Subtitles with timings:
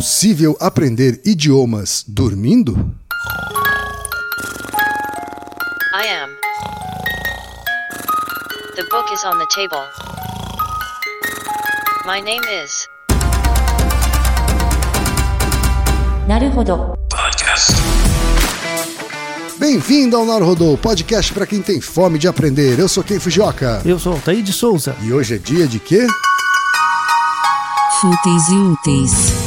[0.00, 2.72] possível aprender idiomas dormindo?
[5.94, 6.30] I am.
[8.76, 9.82] The book is on the table.
[12.06, 12.88] My name is.
[16.26, 16.96] なるほど。
[19.58, 22.78] Bem-vindo ao Naruhodô, podcast para quem tem fome de aprender.
[22.78, 23.80] Eu sou Ken Fujioka.
[23.84, 24.94] Eu sou Altair de Souza.
[25.02, 26.06] E hoje é dia de quê?
[28.00, 29.39] Fúteis e úteis.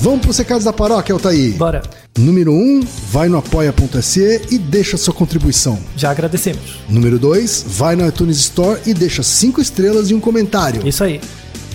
[0.00, 1.56] Vamos para os recados da paróquia, Altair.
[1.56, 1.82] Bora.
[2.18, 5.78] Número 1, um, vai no apoia.se e deixa sua contribuição.
[5.94, 6.80] Já agradecemos.
[6.88, 10.88] Número 2, vai no iTunes Store e deixa 5 estrelas e um comentário.
[10.88, 11.20] Isso aí.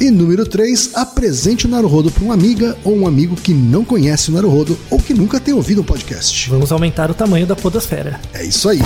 [0.01, 4.31] E número 3, apresente o Naruhodo para uma amiga ou um amigo que não conhece
[4.31, 6.49] o Naruhodo ou que nunca tem ouvido um podcast.
[6.49, 8.19] Vamos aumentar o tamanho da podosfera.
[8.33, 8.81] É isso aí.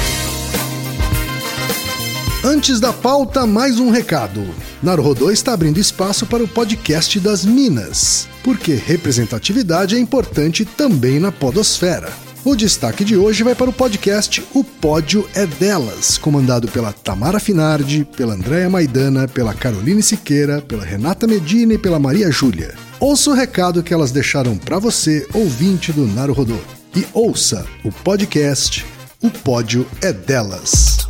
[2.44, 4.42] Antes da pauta, mais um recado.
[4.82, 11.32] Naruhodô está abrindo espaço para o podcast das Minas, porque representatividade é importante também na
[11.32, 12.12] podosfera.
[12.46, 17.40] O destaque de hoje vai para o podcast O Pódio é Delas, comandado pela Tamara
[17.40, 22.76] Finardi, pela Andréa Maidana, pela Caroline Siqueira, pela Renata Medina e pela Maria Júlia.
[22.98, 26.58] Ouça o recado que elas deixaram para você, ouvinte do Naruhodô.
[26.96, 28.86] E ouça o podcast
[29.22, 31.09] O Pódio é Delas.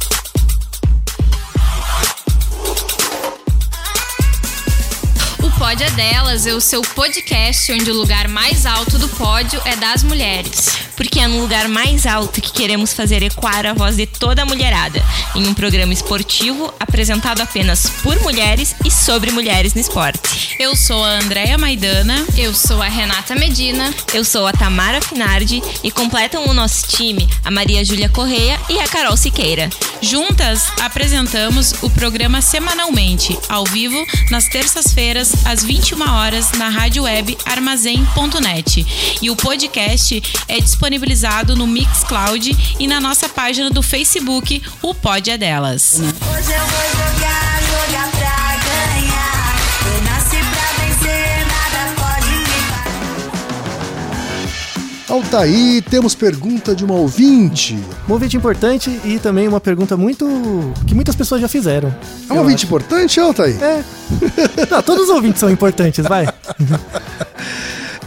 [5.69, 9.75] Pódio é Delas é o seu podcast onde o lugar mais alto do pódio é
[9.75, 10.88] das mulheres.
[10.99, 14.45] Porque é no lugar mais alto que queremos fazer ecoar a voz de toda a
[14.45, 15.01] mulherada,
[15.33, 20.57] em um programa esportivo apresentado apenas por mulheres e sobre mulheres no esporte.
[20.59, 22.25] Eu sou a Andréia Maidana.
[22.37, 23.93] Eu sou a Renata Medina.
[24.13, 28.77] Eu sou a Tamara Finardi e completam o nosso time a Maria Júlia Correia e
[28.81, 29.69] a Carol Siqueira.
[30.01, 37.37] Juntas apresentamos o programa semanalmente, ao vivo, nas terças-feiras, às 21 horas, na rádio web
[37.45, 38.85] armazém.net.
[39.21, 40.57] E o podcast é
[40.89, 45.99] disponibilizado no Mixcloud e na nossa página do Facebook, o Pod é Delas.
[45.99, 49.55] Hoje eu vou jogar, jogar pra ganhar.
[49.85, 52.45] Eu nasci pra vencer, nada pode me
[55.07, 55.15] parar.
[55.15, 57.77] Altaí, temos pergunta de uma ouvinte.
[58.07, 60.73] Um ouvinte importante e também uma pergunta muito.
[60.87, 61.93] que muitas pessoas já fizeram.
[62.27, 62.65] É um Eu ouvinte acho.
[62.65, 63.55] importante, Altaí?
[63.61, 63.83] É.
[64.71, 66.27] Não, todos os ouvintes são importantes, vai.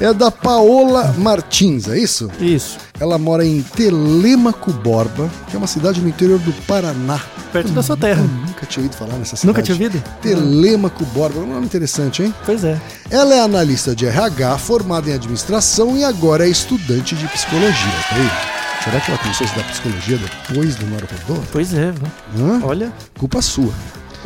[0.02, 2.28] É da Paola Martins, é isso?
[2.40, 2.76] Isso.
[2.98, 7.20] Ela mora em Telêmaco Borba, que é uma cidade no interior do Paraná.
[7.52, 8.20] Perto da sua terra.
[8.20, 9.46] Eu nunca tinha ouvido falar nessa cidade.
[9.46, 10.02] Nunca tinha ouvido?
[10.20, 12.34] Telêmaco Borba, é um nome interessante, hein?
[12.44, 12.80] Pois é.
[13.12, 17.92] Ela é analista de RH, formada em administração e agora é estudante de psicologia.
[18.10, 18.82] Tá aí?
[18.82, 21.44] Será que ela começou a estudar psicologia depois do Naruhodô?
[21.52, 21.94] Pois é.
[22.36, 22.60] Hã?
[22.64, 22.92] Olha.
[23.16, 23.72] Culpa sua.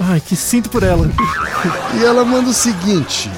[0.00, 1.06] Ai, que sinto por ela.
[2.00, 3.30] E ela manda o seguinte: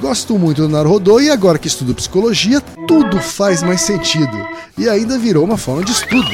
[0.00, 4.34] Gosto muito do Naruhodô e agora que estudo psicologia, tudo faz mais sentido.
[4.78, 6.30] E ainda virou uma forma de estudo.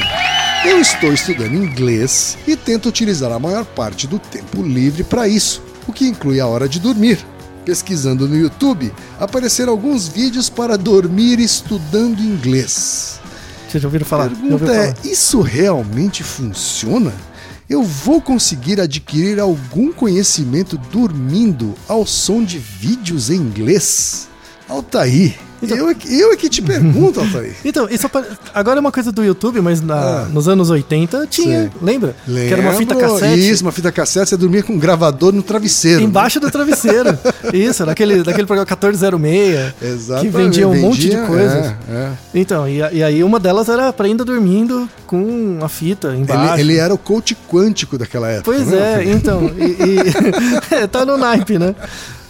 [0.65, 5.61] Eu estou estudando inglês e tento utilizar a maior parte do tempo livre para isso,
[5.85, 7.19] o que inclui a hora de dormir.
[7.65, 13.19] Pesquisando no YouTube, apareceram alguns vídeos para dormir estudando inglês.
[13.67, 14.29] Vocês já ouviram falar?
[14.29, 15.05] Já Pergunta é: falar?
[15.05, 17.13] isso realmente funciona?
[17.69, 24.29] Eu vou conseguir adquirir algum conhecimento dormindo ao som de vídeos em inglês?
[25.61, 27.55] Altair, eu, é que- eu é que te pergunto, Altair.
[27.65, 28.09] Então, isso
[28.53, 30.25] agora é uma coisa do YouTube, mas na- Ah.
[30.31, 31.71] nos anos 80 tinha, Sei.
[31.81, 32.15] lembra?
[32.25, 33.49] Que era uma fita Lembro, cassete.
[33.49, 36.01] Isso, uma fita cassete, você dormia com um gravador no travesseiro.
[36.01, 37.17] Embaixo do travesseiro.
[37.53, 39.73] Isso, daquele, daquele programa 1406.
[39.81, 40.31] Exatamente.
[40.31, 41.65] Que vendia um monte de vendia, coisas.
[41.65, 42.11] é, é.
[42.33, 46.53] Então, e, e aí uma delas era aprenda dormindo com a fita embaixo.
[46.61, 48.43] Ele, ele era o coach quântico daquela época.
[48.51, 49.03] Pois né?
[49.03, 49.49] é, então.
[49.57, 51.73] E, e- é, tá no naipe, né?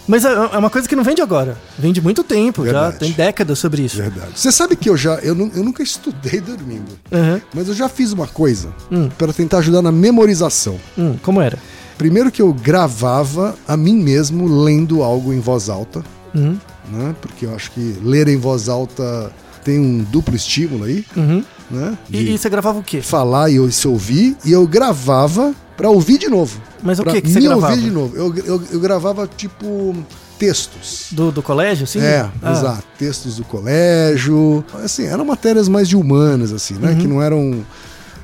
[0.08, 1.56] Mas é, é uma coisa que não vende agora.
[1.78, 2.98] Vende muito tempo, já Verdade.
[2.98, 3.96] tem décadas sobre isso.
[3.98, 4.30] Verdade.
[4.34, 5.16] Você sabe que eu já.
[5.16, 6.98] Eu, eu nunca estudei dormindo.
[7.12, 7.40] Uhum.
[7.54, 9.10] Mas eu já fiz uma coisa Hum.
[9.18, 10.78] para tentar ajudar na memorização.
[10.96, 11.58] Hum, como era?
[11.98, 16.02] Primeiro que eu gravava a mim mesmo lendo algo em voz alta,
[16.34, 16.56] Uhum.
[16.90, 17.14] né?
[17.20, 19.30] Porque eu acho que ler em voz alta
[19.64, 21.44] tem um duplo estímulo aí, Uhum.
[21.70, 21.96] Né?
[22.10, 23.00] E, e você gravava o quê?
[23.02, 26.60] falar e eu se ouvir, e eu gravava para ouvir de novo.
[26.82, 27.72] Mas o que que você me gravava?
[27.72, 28.16] ouvir de novo.
[28.16, 29.94] Eu, eu, eu gravava tipo
[30.38, 31.08] textos.
[31.10, 32.00] Do, do colégio, sim?
[32.00, 32.84] É, Ah, exato.
[32.98, 34.64] Textos do colégio.
[34.84, 36.92] Assim, eram matérias mais de humanas, assim, né?
[36.92, 36.98] Uhum.
[36.98, 37.64] Que não eram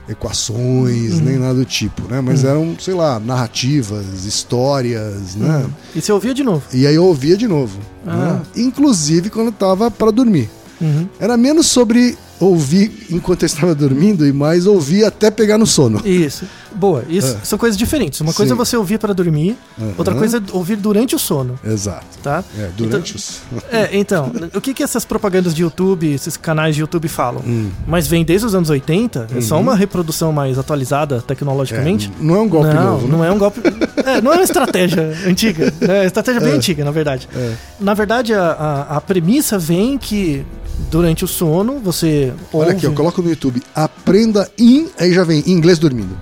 [0.09, 2.21] equações, nem nada do tipo, né?
[2.21, 2.51] Mas Uhum.
[2.51, 5.67] eram, sei lá, narrativas, histórias, né?
[5.95, 6.63] E você ouvia de novo?
[6.73, 7.79] E aí eu ouvia de novo.
[8.07, 8.17] Ah.
[8.17, 8.43] né?
[8.57, 10.49] Inclusive quando eu tava para dormir.
[10.81, 11.09] Uhum.
[11.19, 16.01] Era menos sobre ouvir enquanto eu estava dormindo e mais ouvir até pegar no sono.
[16.05, 16.45] Isso.
[16.75, 17.05] Boa.
[17.09, 18.21] Isso são coisas diferentes.
[18.21, 18.61] Uma coisa Sim.
[18.61, 19.57] é você ouvir para dormir,
[19.97, 20.19] outra Aham.
[20.21, 22.05] coisa é ouvir durante o sono, Exato.
[22.21, 22.43] tá?
[22.59, 23.43] É, durante os.
[23.71, 27.43] É, então, o que que essas propagandas de YouTube, esses canais de YouTube falam?
[27.47, 27.71] Hum.
[27.87, 29.41] Mas vem desde os anos 80, é Uhum.
[29.41, 32.11] só uma reprodução mais atualizada tecnologicamente.
[32.21, 33.13] não é um golpe não, novo, né?
[33.17, 33.61] Não é um golpe.
[34.05, 35.67] É, não é uma estratégia antiga.
[35.81, 35.99] né?
[35.99, 36.57] É uma estratégia bem É.
[36.57, 37.29] antiga, na verdade.
[37.37, 37.53] É.
[37.79, 40.45] Na verdade, a, a, a premissa vem que
[40.91, 42.33] durante o sono você.
[42.53, 42.71] Olha ouve...
[42.77, 44.89] aqui, eu coloco no YouTube, aprenda em.
[44.99, 46.17] Aí já vem, inglês dormindo.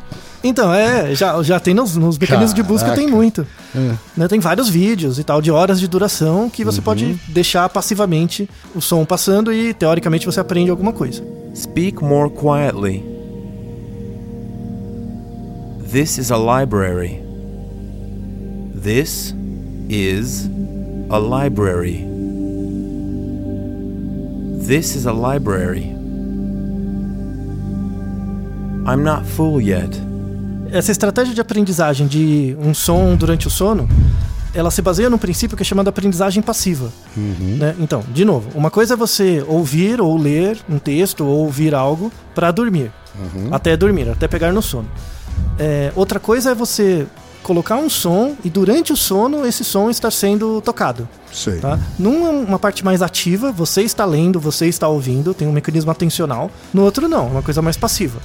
[0.44, 3.46] Então, é, já, já tem nos, nos mecanismos de busca, tem muito.
[3.76, 3.93] É.
[4.16, 4.26] né?
[4.26, 6.72] Tem vários vídeos e tal, de horas de duração, que Uhum.
[6.72, 11.22] você pode deixar passivamente o som passando e, teoricamente, você aprende alguma coisa.
[11.55, 13.05] Speak more quietly.
[15.93, 17.20] This is a library.
[18.82, 19.32] This
[19.88, 20.48] is
[21.08, 22.12] a library.
[24.67, 25.94] This is a library.
[28.87, 29.91] I'm not full yet.
[30.70, 33.88] Essa estratégia de aprendizagem de um som durante o sono,
[34.55, 36.91] ela se baseia num princípio que é chamado aprendizagem passiva.
[37.17, 37.75] né?
[37.79, 42.11] Então, de novo, uma coisa é você ouvir ou ler um texto ou ouvir algo
[42.35, 42.91] para dormir,
[43.50, 44.88] até dormir, até pegar no sono.
[45.58, 47.06] É, outra coisa é você
[47.43, 51.09] colocar um som e durante o sono esse som estar sendo tocado.
[51.33, 51.59] Sei.
[51.59, 51.79] Tá?
[51.99, 56.50] Numa uma parte mais ativa, você está lendo, você está ouvindo, tem um mecanismo atencional.
[56.73, 58.21] No outro, não, uma coisa mais passiva.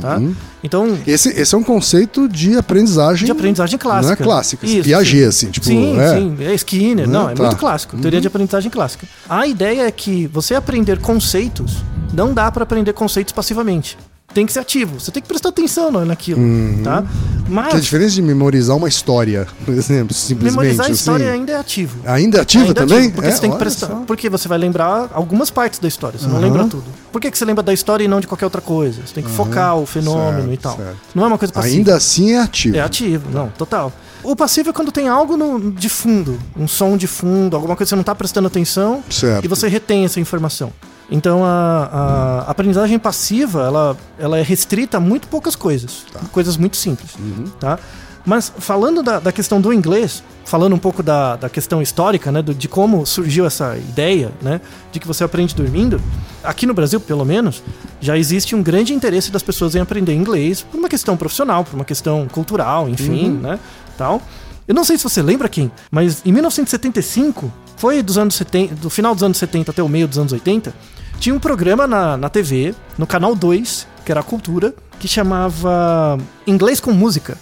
[0.00, 0.20] Tá?
[0.64, 3.24] Então, Esse, esse é um conceito de aprendizagem.
[3.24, 4.06] de aprendizagem clássica.
[4.06, 5.64] Não é clássica, Isso, Piaget, assim, tipo.
[5.64, 6.14] sim, é.
[6.16, 7.12] sim, é Skinner, Né?
[7.12, 7.42] não, é Tá.
[7.44, 9.06] muito clássico, teoria de aprendizagem clássica.
[9.28, 13.96] A ideia é que você aprender conceitos, não dá para aprender conceitos passivamente.
[14.34, 16.38] Tem que ser ativo, você tem que prestar atenção na- naquilo,
[16.84, 17.02] tá?
[17.48, 20.50] Mas Que é a diferença de memorizar uma história, por exemplo, simplesmente.
[20.60, 21.34] memorizar a história assim.
[21.38, 21.96] ainda é ativo.
[22.04, 22.98] Ainda é ativa Ainda é também?
[22.98, 23.86] ativo, porque É, você tem que prestar.
[23.86, 23.94] só.
[24.06, 26.44] Porque você vai lembrar algumas partes da história, você não Aham.
[26.44, 26.84] lembra tudo.
[27.10, 29.00] Por que, que você lembra da história e não de qualquer outra coisa?
[29.06, 30.76] Você tem que focar o fenômeno Certo, e tal.
[30.76, 30.96] certo.
[31.14, 31.74] Não é uma coisa passiva.
[31.74, 32.76] Ainda assim é ativo.
[32.76, 33.90] É ativo, não, total.
[34.22, 37.86] O passivo é quando tem algo no- de fundo, um som de fundo, alguma coisa
[37.86, 39.44] que você não está prestando atenção Certo.
[39.44, 40.72] e você retém essa informação.
[41.10, 46.20] Então a, a aprendizagem passiva ela, ela é restrita a muito poucas coisas, Tá.
[46.32, 47.44] coisas muito simples, Uhum.
[47.60, 47.78] tá?
[48.24, 52.42] Mas falando da, da questão do inglês, falando um pouco da, da questão histórica, né,
[52.42, 54.60] do- de como surgiu essa ideia, né,
[54.90, 56.00] de que você aprende dormindo,
[56.42, 57.62] aqui no Brasil, pelo menos,
[58.00, 61.76] já existe um grande interesse das pessoas em aprender inglês por uma questão profissional, por
[61.76, 63.60] uma questão cultural, enfim, né,
[63.96, 64.20] tal.
[64.66, 68.90] Eu não sei se você lembra, Kim, mas em 1975, foi dos anos 70, do
[68.90, 70.74] final dos anos 70 até o meio dos anos 80,
[71.20, 76.18] tinha um programa na, na TV, no canal 2, que era a Cultura, que chamava
[76.46, 77.38] Inglês com Música.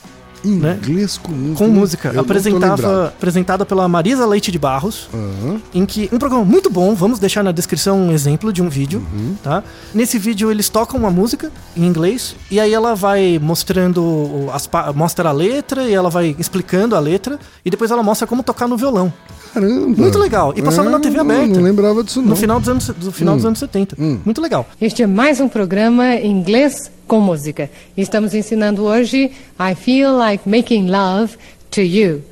[0.49, 0.79] Né?
[0.83, 1.59] Inglês com música.
[1.65, 2.11] Com música.
[2.15, 5.61] Eu Apresentava, apresentada pela Marisa Leite de Barros Aham.
[5.75, 9.03] em que um programa muito bom, vamos deixar na descrição um exemplo de um vídeo,
[9.13, 9.35] Uhum.
[9.43, 9.63] tá?
[9.95, 15.29] Nesse vídeo eles tocam uma música em inglês e aí ela vai mostrando as mostra
[15.29, 18.77] a letra e ela vai explicando a letra e depois ela mostra como tocar no
[18.77, 19.13] violão.
[19.53, 20.01] Caramba.
[20.03, 20.53] Muito legal.
[20.57, 21.55] E passava na TV não- aberta.
[21.55, 22.31] Não lembrava disso, não.
[22.31, 23.37] No final dos anos do final Hum.
[23.37, 23.97] dos anos 70.
[24.25, 24.67] Muito legal.
[24.81, 27.71] Este é mais um programa Inglês com Música.
[27.97, 31.37] Estamos ensinando hoje I Feel Like Making Love
[31.71, 32.23] to You.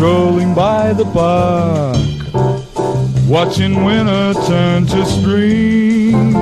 [0.00, 1.94] strolling by the park,
[3.28, 6.32] watching winter turn to spring.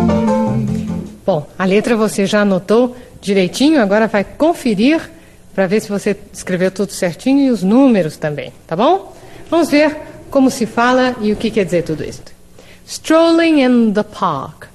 [1.26, 5.10] Bom, a letra você já anotou direitinho, agora vai conferir
[5.52, 9.12] para ver se você escreveu tudo certinho e os números também, tá bom?
[9.50, 9.96] Vamos ver
[10.30, 12.22] como se fala e o que quer dizer tudo isso.
[12.86, 14.66] Strolling in the park.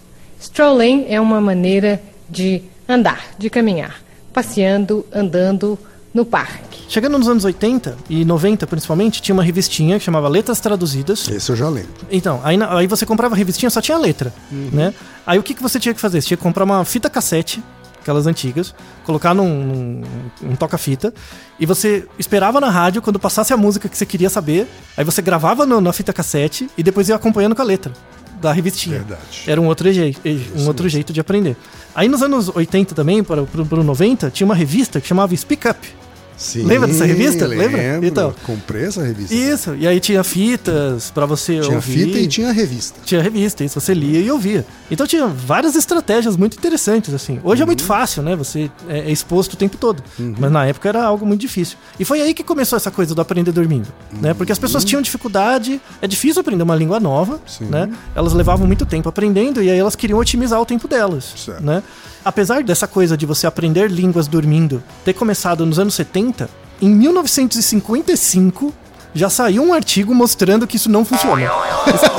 [0.42, 4.02] Strolling é uma maneira de andar, de caminhar,
[4.34, 5.78] passeando, andando
[6.14, 6.84] no parque.
[6.90, 11.28] Chegando nos anos 80 e 90 principalmente, tinha uma revistinha que chamava Letras Traduzidas.
[11.28, 11.90] Esse eu já lembro.
[12.12, 14.94] Então, aí, aí você comprava a revistinha, só tinha a letra, né?
[15.26, 16.22] Aí o que, que você tinha que fazer?
[16.22, 17.64] Você tinha que comprar uma fita cassete,
[18.00, 18.76] aquelas antigas,
[19.06, 20.02] colocar num, num,
[20.52, 21.12] um toca-fita,
[21.60, 25.22] e você esperava na rádio quando passasse a música que você queria saber, aí você
[25.22, 27.92] gravava no- na fita cassete e depois ia acompanhando com a letra
[28.44, 28.98] da revistinha.
[28.98, 29.44] Verdade.
[29.48, 30.22] Era um outro, jeito,
[30.56, 31.56] um outro jeito de aprender.
[31.96, 36.03] Aí nos anos 80 também, para o 90, tinha uma revista que chamava Speak Up.
[36.44, 37.48] Sim, Lembra dessa revista?
[37.48, 37.78] Lembra?
[37.78, 38.06] Lembro.
[38.08, 38.36] Então.
[38.44, 39.34] Comprei essa revista.
[39.34, 42.06] Isso, e aí tinha fitas pra você Tinha ouvir.
[42.06, 43.00] fita e tinha revista.
[43.06, 44.66] Tinha revista, isso você lia e ouvia.
[44.92, 47.40] Então tinha várias estratégias muito interessantes, assim.
[47.44, 48.36] Hoje é muito fácil, né?
[48.36, 50.04] Você é é exposto o tempo todo.
[50.40, 51.78] Mas na época era algo muito difícil.
[52.00, 53.88] E foi aí que começou essa coisa do aprender dormindo,
[54.22, 54.34] né?
[54.34, 57.90] Porque as pessoas tinham dificuldade, é difícil aprender uma língua nova, né?
[58.16, 61.64] Elas levavam muito tempo aprendendo e aí elas queriam otimizar o tempo delas, Certo.
[61.64, 61.82] né?
[62.26, 66.50] Apesar dessa coisa de você aprender línguas dormindo ter começado nos anos 70,
[66.82, 68.74] em 1955
[69.16, 71.48] já saiu um artigo mostrando que isso não funciona.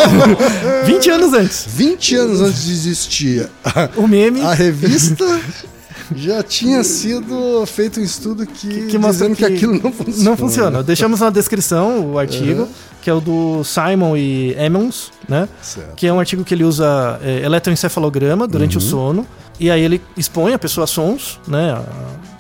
[0.84, 1.66] 20 anos antes.
[1.68, 5.25] 20 anos antes de existir a, O meme a revista,
[6.14, 10.25] já tinha sido feito um estudo que, que mostra dizendo que, aquilo não funciona.
[10.30, 10.82] Não funciona.
[10.82, 12.68] Deixamos na descrição o artigo, Uhum.
[13.00, 15.49] que é o do Simon e Emmons, né?
[15.62, 15.94] Certo.
[15.94, 18.84] Que é um artigo que ele usa é, eletroencefalograma durante Uhum.
[18.84, 19.26] o sono.
[19.58, 21.73] E aí ele expõe a pessoa a sons, né?
[21.73, 21.84] a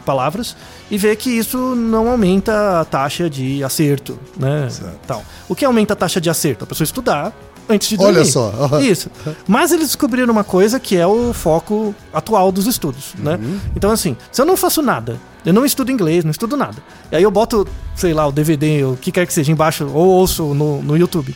[0.04, 0.54] palavras,
[0.90, 4.68] e vê que isso não aumenta a taxa de acerto, né?
[4.68, 4.98] Certo.
[5.06, 5.24] Tal.
[5.48, 6.64] O que aumenta a taxa de acerto?
[6.64, 7.32] A pessoa estudar
[7.68, 8.18] antes de dormir.
[8.18, 8.78] Olha só, ó.
[8.78, 9.10] Isso.
[9.46, 13.36] Mas eles descobriram uma coisa que é o foco atual dos estudos, né?
[13.42, 13.60] Uhum.
[13.76, 17.16] Então, assim, se eu não faço nada, eu não estudo inglês, não estudo nada, e
[17.16, 20.54] aí eu boto, sei lá, o DVD, o que quer que seja embaixo, ou ouço
[20.54, 21.34] no, no YouTube,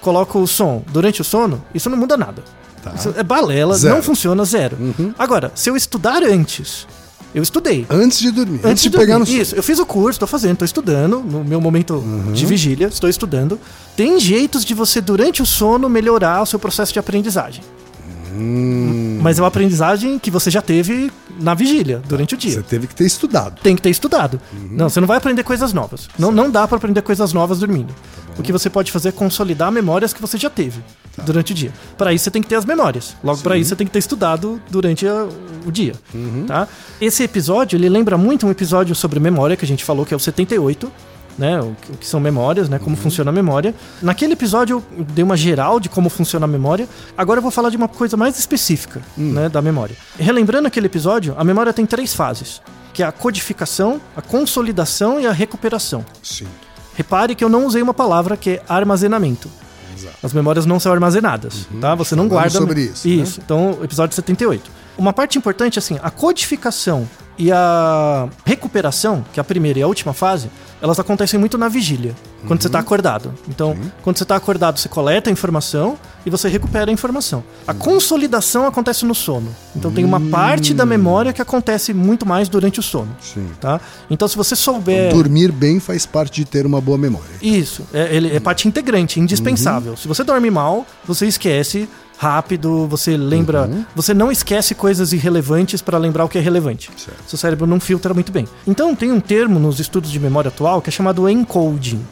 [0.00, 2.42] coloco o som durante o sono, isso não muda nada.
[2.94, 3.94] Isso é balela, Zero.
[3.94, 4.78] não funciona, zero.
[5.18, 6.86] Agora, se eu estudar antes,
[7.34, 7.86] eu estudei.
[7.88, 8.60] Antes de dormir.
[8.64, 9.06] Antes, de, dormir.
[9.06, 9.40] pegar no sono.
[9.40, 12.32] Isso, eu fiz o curso, tô fazendo, tô estudando, no meu momento Uhum.
[12.32, 13.58] de vigília, estou estudando.
[13.96, 17.62] Tem jeitos de você, durante o sono, melhorar o seu processo de aprendizagem.
[18.32, 19.18] Hum.
[19.22, 22.52] Mas é uma aprendizagem que você já teve na vigília, durante o dia.
[22.54, 23.60] Você teve que ter estudado.
[23.62, 24.40] Tem que ter estudado.
[24.70, 26.08] Não, você não vai aprender coisas novas.
[26.18, 27.94] Não, não dá pra aprender coisas novas dormindo.
[28.38, 30.80] o que você pode fazer é consolidar memórias que você já teve
[31.26, 31.72] durante o dia.
[31.98, 33.14] Para isso você tem que ter as memórias.
[33.22, 35.28] Logo para isso você tem que ter estudado durante a-
[35.66, 35.92] o dia,
[36.46, 36.66] tá?
[37.00, 40.16] Esse episódio, ele lembra muito um episódio sobre memória que a gente falou que é
[40.16, 40.90] o 78,
[41.40, 43.74] né, o que- são memórias, né, como funciona a memória.
[44.02, 46.86] Naquele episódio eu dei uma geral de como funciona a memória.
[47.16, 49.96] Agora eu vou falar de uma coisa mais específica, né, da memória.
[50.18, 52.60] Relembrando aquele episódio, a memória tem três fases,
[52.92, 56.04] que é a codificação, a consolidação e a recuperação.
[56.22, 56.46] Sim.
[56.94, 59.48] Repare que eu não usei uma palavra que é armazenamento.
[60.22, 61.94] As memórias não são armazenadas, tá?
[61.94, 62.50] Você não guarda.
[62.58, 63.14] sobre isso, né?
[63.14, 63.40] Isso.
[63.44, 64.70] Então, episódio 78.
[65.00, 69.86] Uma parte importante, assim, a codificação e a recuperação, que é a primeira e a
[69.86, 70.50] última fase,
[70.82, 72.14] elas acontecem muito na vigília,
[72.46, 73.32] quando você está acordado.
[73.48, 77.42] Então, quando você está acordado, você coleta a informação e você recupera a informação.
[77.66, 79.56] A consolidação acontece no sono.
[79.74, 83.16] Então, tem uma parte da memória que acontece muito mais durante o sono.
[83.22, 83.48] Sim.
[83.58, 83.80] Tá?
[84.10, 85.14] Então, se você souber.
[85.14, 87.30] Dormir bem faz parte de ter uma boa memória.
[87.40, 89.96] Isso, é, ele é parte integrante, indispensável.
[89.96, 91.88] Se você dorme mal, você esquece
[92.24, 96.90] rápido, você lembra, você não esquece coisas irrelevantes para lembrar o que é relevante.
[96.94, 97.16] Certo.
[97.26, 98.46] Seu cérebro não filtra muito bem.
[98.66, 102.04] Então tem um termo nos estudos de memória atual que é chamado encoding.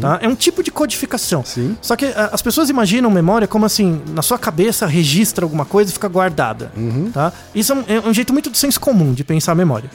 [0.00, 0.18] Tá?
[0.22, 1.44] É um tipo de codificação.
[1.44, 1.76] Sim.
[1.80, 5.90] Só que a- as pessoas imaginam memória como assim, na sua cabeça registra alguma coisa
[5.90, 6.72] e fica guardada.
[7.12, 7.30] Tá?
[7.54, 9.90] Isso é um, é um jeito muito de senso comum de pensar a memória.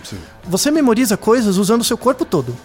[0.48, 2.56] Você memoriza coisas usando o seu corpo todo.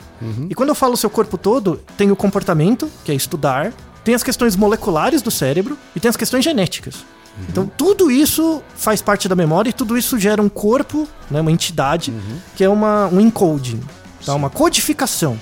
[0.51, 3.73] E quando eu falo seu corpo todo, tem o comportamento, que é estudar,
[4.05, 7.05] tem as questões moleculares do cérebro e tem as questões genéticas.
[7.49, 11.51] Então, tudo isso faz parte da memória e tudo isso gera um corpo, né, uma
[11.53, 12.13] entidade,
[12.55, 13.81] que é uma, um encoding,
[14.25, 14.35] tá?
[14.35, 15.39] uma codificação.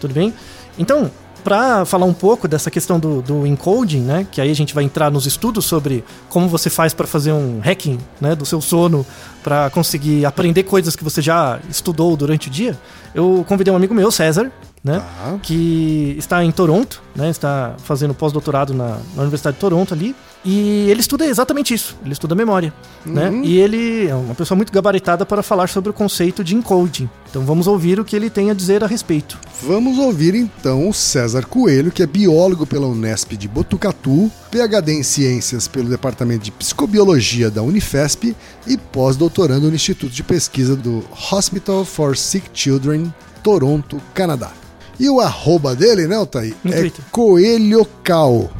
[0.00, 0.34] Tudo bem?
[0.78, 4.74] Então, para falar um pouco dessa questão do, do encoding, né, que aí a gente
[4.74, 8.60] vai entrar nos estudos sobre como você faz para fazer um hacking né, do seu
[8.60, 9.04] sono,
[9.42, 12.78] para conseguir aprender coisas que você já estudou durante o dia,
[13.14, 15.38] eu convidei um amigo meu, César, né, Tá.
[15.42, 20.88] que está em Toronto, né, está fazendo pós-doutorado na, na Universidade de Toronto ali, e
[20.88, 22.72] ele estuda exatamente isso, ele estuda memória,
[23.04, 27.10] né, e ele é uma pessoa muito gabaritada para falar sobre o conceito de encoding.
[27.28, 29.38] Então vamos ouvir o que ele tem a dizer a respeito.
[29.62, 35.02] Vamos ouvir então o César Coelho, que é biólogo pela Unesp de Botucatu, PhD em
[35.02, 38.34] Ciências pelo Departamento de Psicobiologia da Unifesp
[38.66, 44.52] e pós-doutorando no Instituto de Pesquisa do Hospital for Sick Children, Toronto, Canadá.
[44.98, 46.16] E o arroba dele, né?
[46.16, 46.90] No é.
[47.10, 48.50] Coelho Cal.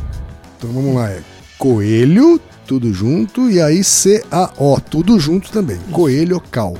[0.56, 1.22] Então vamos lá, é
[1.60, 5.76] Coelho, tudo junto, e aí C-A-O, tudo junto também.
[5.92, 6.74] Coelho Cal.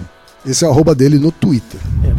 [0.44, 1.78] Esse é o arroba dele no Twitter.
[2.02, 2.14] É.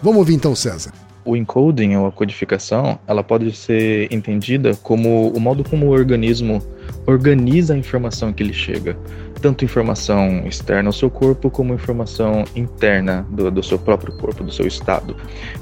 [0.00, 0.92] Vamos ouvir então, César.
[1.24, 6.62] O encoding ou a codificação, ela pode ser entendida como o modo como o organismo
[7.04, 8.96] organiza a informação que lhe chega,
[9.44, 14.50] tanto informação externa ao seu corpo como informação interna do, do seu próprio corpo, do
[14.50, 15.14] seu estado.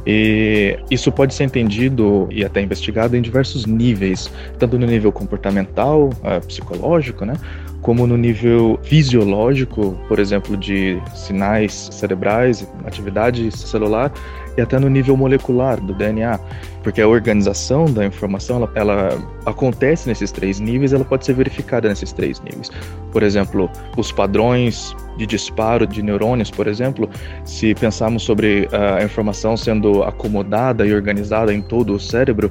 [0.07, 6.11] E isso pode ser entendido e até investigado em diversos níveis, tanto no nível comportamental,
[6.23, 7.35] eh, psicológico, né?
[7.81, 14.13] como no nível fisiológico, por exemplo, de sinais cerebrais, atividade celular,
[14.57, 16.39] e até no nível molecular do DNA,
[16.83, 21.89] porque a organização da informação ela, ela acontece nesses três níveis, ela pode ser verificada
[21.89, 22.71] nesses três níveis.
[23.13, 27.09] Por exemplo, os padrões de disparo de neurônios, por exemplo,
[27.45, 32.51] se pensarmos sobre ah, a informação sendo acomodada e organizada em todo o cérebro,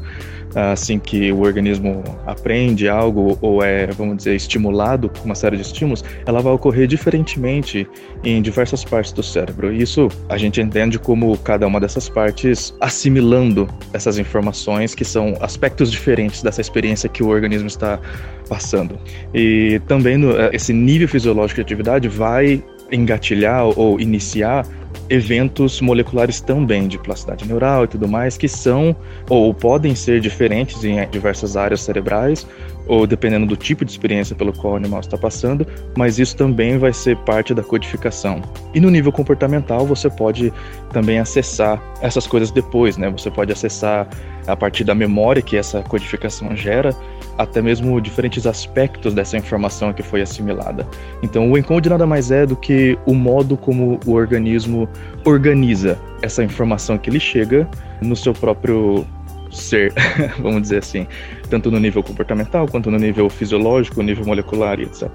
[0.56, 5.62] assim que o organismo aprende algo ou é, vamos dizer, estimulado por uma série de
[5.62, 7.88] estímulos, ela vai ocorrer diferentemente
[8.24, 9.74] em diversas partes do cérebro.
[9.74, 15.36] E isso a gente entende como cada uma dessas partes assimilando essas informações que são
[15.42, 18.00] aspectos diferentes dessa experiência que o organismo está
[18.50, 19.00] passando.
[19.34, 24.66] E também no, eh, esse nível fisiológico de atividade vai engatilhar ou iniciar
[25.10, 28.96] eventos moleculares também de plasticidade neural e tudo mais que são
[29.30, 32.48] ou podem ser diferentes em diversas áreas cerebrais
[32.88, 36.78] ou dependendo do tipo de experiência pelo qual o animal está passando, mas isso também
[36.78, 38.42] vai ser parte da codificação.
[38.74, 40.52] E no nível comportamental você pode
[40.92, 43.10] também acessar essas coisas depois, né?
[43.12, 44.08] Você pode acessar
[44.48, 46.96] a partir da memória que essa codificação gera,
[47.42, 50.88] até mesmo diferentes aspectos dessa informação que foi assimilada.
[51.24, 54.88] Então, o encode nada mais é do que o modo como o organismo
[55.26, 57.68] organiza essa informação que lhe chega
[58.02, 59.06] no seu próprio
[59.52, 59.94] ser,
[60.40, 61.08] vamos dizer assim,
[61.50, 65.10] tanto no nível comportamental quanto no nível fisiológico, nível molecular e etc.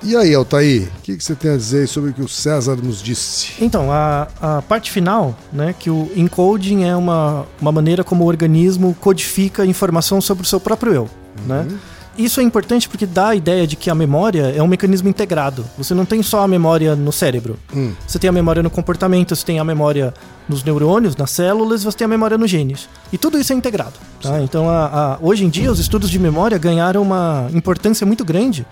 [0.00, 2.76] E aí, Altair, o que, que você tem a dizer sobre o que o César
[2.76, 3.52] nos disse?
[3.60, 8.28] Então, a, a parte final, né, que o encoding é uma, uma maneira como o
[8.28, 11.10] organismo codifica informação sobre o seu próprio eu,
[11.46, 11.66] né?
[12.16, 15.64] Isso é importante porque dá a ideia de que a memória é um mecanismo integrado.
[15.78, 17.56] Você não tem só a memória no cérebro.
[17.72, 17.92] Hum.
[18.04, 20.12] Você tem a memória no comportamento, você tem a memória
[20.48, 22.88] nos neurônios, nas células, você tem a memória nos genes.
[23.12, 23.92] E tudo isso é integrado.
[24.20, 24.40] tá?
[24.42, 28.66] Então, a- a- hoje em dia, os estudos de memória ganharam uma importância muito grande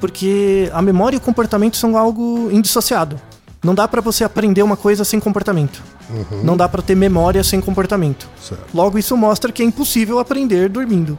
[0.00, 3.20] porque a memória e o comportamento são algo indissociado.
[3.62, 5.82] Não dá pra você aprender uma coisa sem comportamento.
[6.10, 6.42] Uhum.
[6.44, 8.28] Não dá pra ter memória sem comportamento.
[8.40, 8.62] Certo.
[8.72, 11.18] Logo, isso mostra que é impossível aprender dormindo.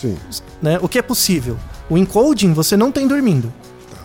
[0.00, 0.16] Sim.
[0.62, 0.78] Né?
[0.80, 1.56] O que é possível?
[1.88, 3.52] O encoding você não tem dormindo,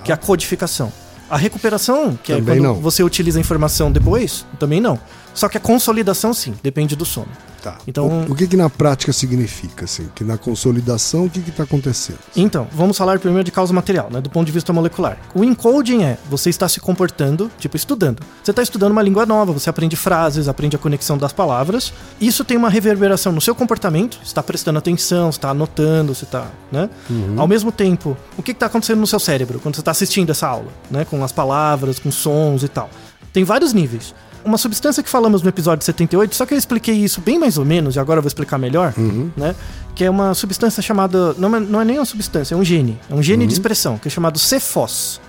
[0.04, 0.92] que é a codificação.
[1.30, 2.82] A recuperação, que Também é quando não.
[2.82, 5.00] você utiliza a informação depois, também não.
[5.34, 7.30] Só que a consolidação sim, depende do sono.
[7.64, 7.78] Tá.
[7.88, 10.10] Então, O, o que que na prática significa, assim?
[10.14, 12.20] Que na consolidação, o que que tá acontecendo?
[12.36, 15.18] Então, vamos falar primeiro de causa material, né, do ponto de vista molecular.
[15.34, 18.22] O encoding é você está se comportando, tipo, estudando.
[18.44, 21.94] Você está estudando uma língua nova, você aprende frases, aprende a conexão das palavras.
[22.20, 26.26] Isso tem uma reverberação no seu comportamento, você está prestando atenção, você está anotando, você
[26.26, 26.90] está, né?
[27.38, 30.48] Ao mesmo tempo, o que está acontecendo no seu cérebro quando você está assistindo essa
[30.48, 31.06] aula, né?
[31.06, 32.90] Com as palavras, com sons e tal.
[33.32, 34.14] Tem vários níveis.
[34.46, 37.66] Uma substância que falamos no episódio 78, só que eu expliquei isso bem mais ou
[37.66, 38.94] menos, e agora eu vou explicar melhor,
[39.38, 39.56] né?
[39.96, 41.34] Que é uma substância chamada.
[41.38, 43.00] Não é, não é nem uma substância, é um gene.
[43.10, 45.22] É um gene de expressão, que é chamado CFOS.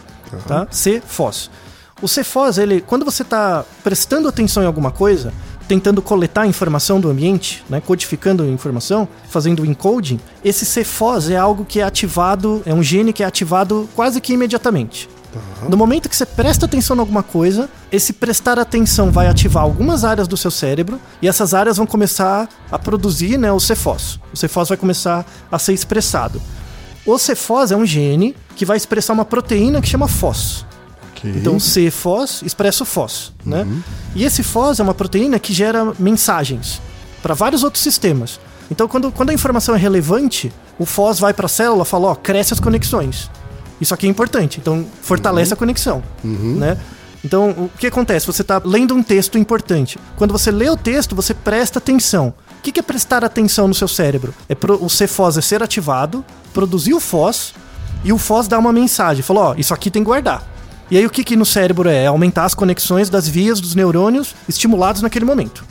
[0.48, 0.66] Tá?
[0.66, 1.50] CFOS.
[2.02, 5.32] O CFOS, ele, quando você está prestando atenção em alguma coisa,
[5.68, 11.64] tentando coletar informação do ambiente, né, codificando a informação, fazendo encoding, esse CFOS é algo
[11.64, 15.08] que é ativado, é um gene que é ativado quase que imediatamente.
[15.68, 20.04] No momento que você presta atenção em alguma coisa, esse prestar atenção vai ativar algumas
[20.04, 24.20] áreas do seu cérebro e essas áreas vão começar a produzir né, o CFOS.
[24.32, 26.40] O CFOS vai começar a ser expressado.
[27.06, 30.64] O CFOS é um gene que vai expressar uma proteína que chama FOS.
[31.10, 31.32] Ok.
[31.36, 33.66] Então, C-FOS expressa o FOS, né?
[34.14, 36.80] E esse FOS é uma proteína que gera mensagens
[37.22, 38.40] para vários outros sistemas.
[38.70, 42.08] Então, quando, quando a informação é relevante, o FOS vai para a célula e fala,
[42.08, 43.30] ó, cresce as conexões.
[43.80, 46.78] Isso aqui é importante, então fortalece a conexão, né?
[47.24, 48.26] Então, o que acontece?
[48.26, 49.98] Você está lendo um texto importante.
[50.14, 52.34] Quando você lê o texto, você presta atenção.
[52.58, 54.34] O que é prestar atenção no seu cérebro?
[54.46, 57.54] É pro, o CFOS é ser ativado, produzir o FOS,
[58.04, 59.22] e o FOS dá uma mensagem.
[59.22, 60.46] Falou, ó, isso aqui tem que guardar.
[60.90, 62.04] E aí o que que no cérebro é?
[62.04, 65.64] É aumentar as conexões das vias dos neurônios estimulados naquele momento,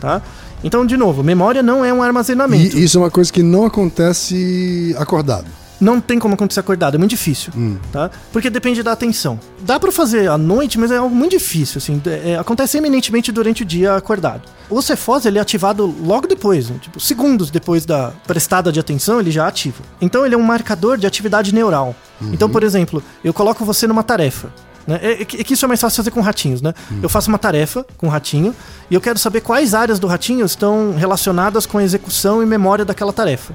[0.00, 0.22] tá?
[0.62, 2.76] Então, de novo, memória não é um armazenamento.
[2.76, 5.46] E isso é uma coisa que não acontece acordado.
[5.80, 7.52] Não tem como acontecer acordado, é muito difícil,
[7.90, 8.10] tá?
[8.32, 9.40] Porque depende da atenção.
[9.60, 12.00] Dá pra fazer à noite, mas é algo muito difícil, assim.
[12.06, 14.42] é- acontece eminentemente durante o dia acordado.
[14.68, 16.76] O Cefos, ele é ativado logo depois, né?
[16.80, 19.82] tipo, segundos depois da prestada de atenção, ele já ativa.
[20.00, 21.94] Então ele é um marcador de atividade neural.
[22.20, 24.52] Então, por exemplo, eu coloco você numa tarefa.
[24.86, 24.98] Né?
[25.02, 26.72] É, é que é que isso é mais fácil fazer com ratinhos, né?
[27.02, 28.54] Eu faço uma tarefa com o ratinho
[28.90, 32.84] e eu quero saber quais áreas do ratinho estão relacionadas com a execução e memória
[32.84, 33.54] daquela tarefa.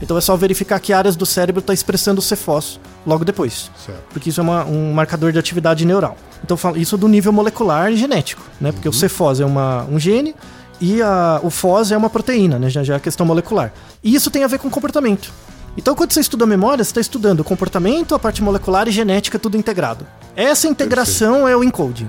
[0.00, 3.70] Então é só verificar que áreas do cérebro está expressando o Cefos logo depois.
[3.84, 4.02] Certo.
[4.12, 6.16] Porque isso é uma- um marcador de atividade neural.
[6.44, 8.72] Então isso do nível molecular e genético, né?
[8.72, 10.34] Porque o Cefos é uma, um gene
[10.80, 12.68] e a- o FOS é uma proteína, né?
[12.68, 13.72] Já, já é questão molecular.
[14.04, 15.32] E isso tem a ver com comportamento.
[15.78, 19.38] Então, quando você estuda memória, você está estudando o comportamento, a parte molecular e genética,
[19.38, 20.06] tudo integrado.
[20.34, 22.08] Essa integração é o encoding.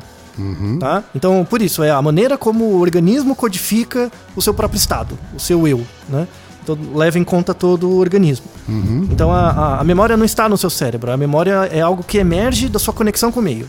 [0.80, 1.04] Tá?
[1.16, 5.40] Então, por isso, é a maneira como o organismo codifica o seu próprio estado, o
[5.40, 5.84] seu eu.
[6.08, 6.28] Né?
[6.74, 8.46] Então, leva em conta todo o organismo.
[9.10, 12.18] Então, a, a- a memória não está no seu cérebro, a memória é algo que
[12.18, 13.68] emerge da sua conexão com o meio.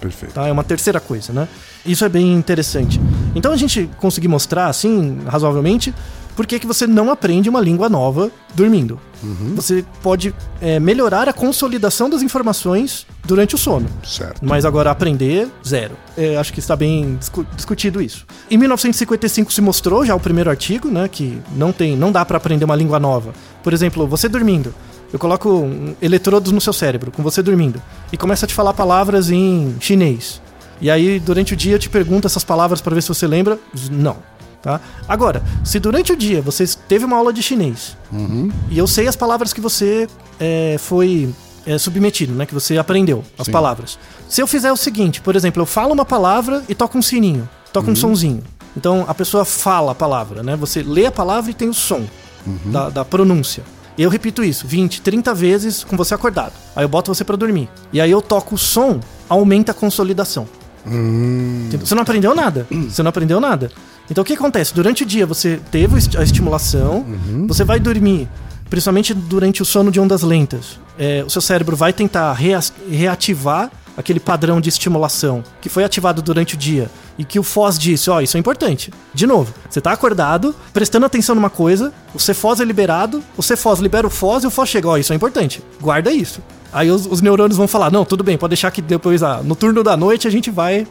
[0.00, 0.32] Perfeito.
[0.34, 0.48] Tá?
[0.48, 1.46] É uma terceira coisa, né?
[1.86, 3.00] Isso é bem interessante.
[3.36, 5.94] Então a gente conseguir mostrar, assim, razoavelmente,
[6.36, 8.98] por que, que você não aprende uma língua nova dormindo.
[9.22, 9.54] Uhum.
[9.54, 13.86] Você pode é, melhorar a consolidação das informações durante o sono.
[14.04, 14.40] Certo.
[14.42, 15.94] Mas agora aprender, zero.
[16.16, 18.26] É, acho que está bem discu- discutido isso.
[18.50, 22.36] Em 1955 se mostrou já o primeiro artigo, né, que não tem, não dá para
[22.36, 23.32] aprender uma língua nova.
[23.62, 24.74] Por exemplo, você dormindo,
[25.12, 27.80] eu coloco um, eletrodos no seu cérebro, com você dormindo,
[28.12, 30.40] e começa a te falar palavras em chinês.
[30.80, 33.56] E aí durante o dia eu te pergunto essas palavras para ver se você lembra.
[33.88, 34.16] Não.
[34.62, 34.80] Tá?
[35.08, 38.48] Agora, se durante o dia você teve uma aula de chinês Uhum.
[38.70, 40.06] e eu sei as palavras que você
[40.38, 41.34] é, foi
[41.66, 42.46] é, submetido, né?
[42.46, 43.52] Que você aprendeu as Sim.
[43.52, 43.98] palavras.
[44.28, 47.48] Se eu fizer o seguinte, por exemplo, eu falo uma palavra e toco um sininho,
[47.72, 48.42] toco um sonzinho.
[48.76, 50.54] Então a pessoa fala a palavra, né?
[50.56, 52.04] Você lê a palavra e tem o som
[52.66, 53.62] da, da pronúncia.
[53.98, 56.52] Eu repito isso 20, 30 vezes com você acordado.
[56.74, 57.68] Aí eu boto você pra dormir.
[57.92, 60.48] E aí eu toco o som, aumenta a consolidação.
[60.86, 61.86] Hum, Entendeu?
[61.86, 62.66] Você não aprendeu nada.
[62.70, 63.70] Você não aprendeu nada.
[64.10, 64.74] Então o que acontece?
[64.74, 67.04] Durante o dia você teve a estimulação,
[67.46, 68.28] você vai dormir,
[68.68, 70.80] principalmente durante o sono de ondas lentas.
[70.98, 72.60] é, o seu cérebro vai tentar rea-
[72.90, 77.78] reativar aquele padrão de estimulação que foi ativado durante o dia e que o Foz
[77.78, 78.90] disse, ó, isso é importante.
[79.12, 83.80] De novo, você tá acordado, prestando atenção numa coisa, o Cefós é liberado, o Cefós
[83.80, 85.62] libera o Foz e o Foz chega, ó, isso é importante.
[85.80, 86.40] Guarda isso.
[86.72, 89.54] Aí os, os neurônios vão falar, não, tudo bem, pode deixar que depois, ah, no
[89.54, 90.86] turno da noite, a gente vai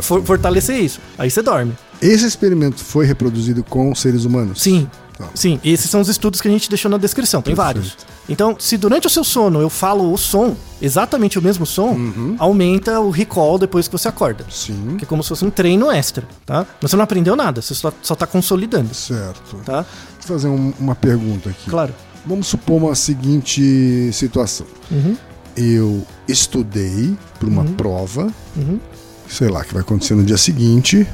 [0.00, 0.98] for- fortalecer isso.
[1.18, 1.74] Aí você dorme.
[2.00, 4.60] Esse experimento foi reproduzido com seres humanos?
[4.62, 4.88] Sim.
[5.16, 5.30] Tá.
[5.34, 7.96] Sim, esses são os estudos que a gente deixou na descrição, tem vários.
[8.28, 11.96] Então, se durante o seu sono eu falo o som, exatamente o mesmo som,
[12.38, 14.44] aumenta o recall depois que você acorda.
[14.50, 14.96] Sim.
[14.98, 16.66] Que é como se fosse um treino extra, tá?
[16.82, 19.56] Mas você não aprendeu nada, você só, só tá consolidando, Certo.
[19.64, 19.86] tá?
[20.20, 21.70] Vou fazer um- uma pergunta aqui.
[21.70, 21.94] Claro.
[22.26, 24.66] Vamos supor uma seguinte situação.
[24.90, 25.16] Uhum.
[25.56, 28.78] Eu estudei para uma prova, Uhum.
[29.26, 31.06] sei lá, que vai acontecer no dia seguinte.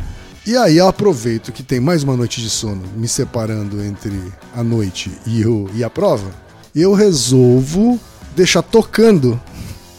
[0.44, 4.12] E aí eu aproveito que tem mais uma noite de sono me separando entre
[4.54, 6.30] a noite e, o, e a prova.
[6.74, 7.98] Eu resolvo
[8.34, 9.40] deixar tocando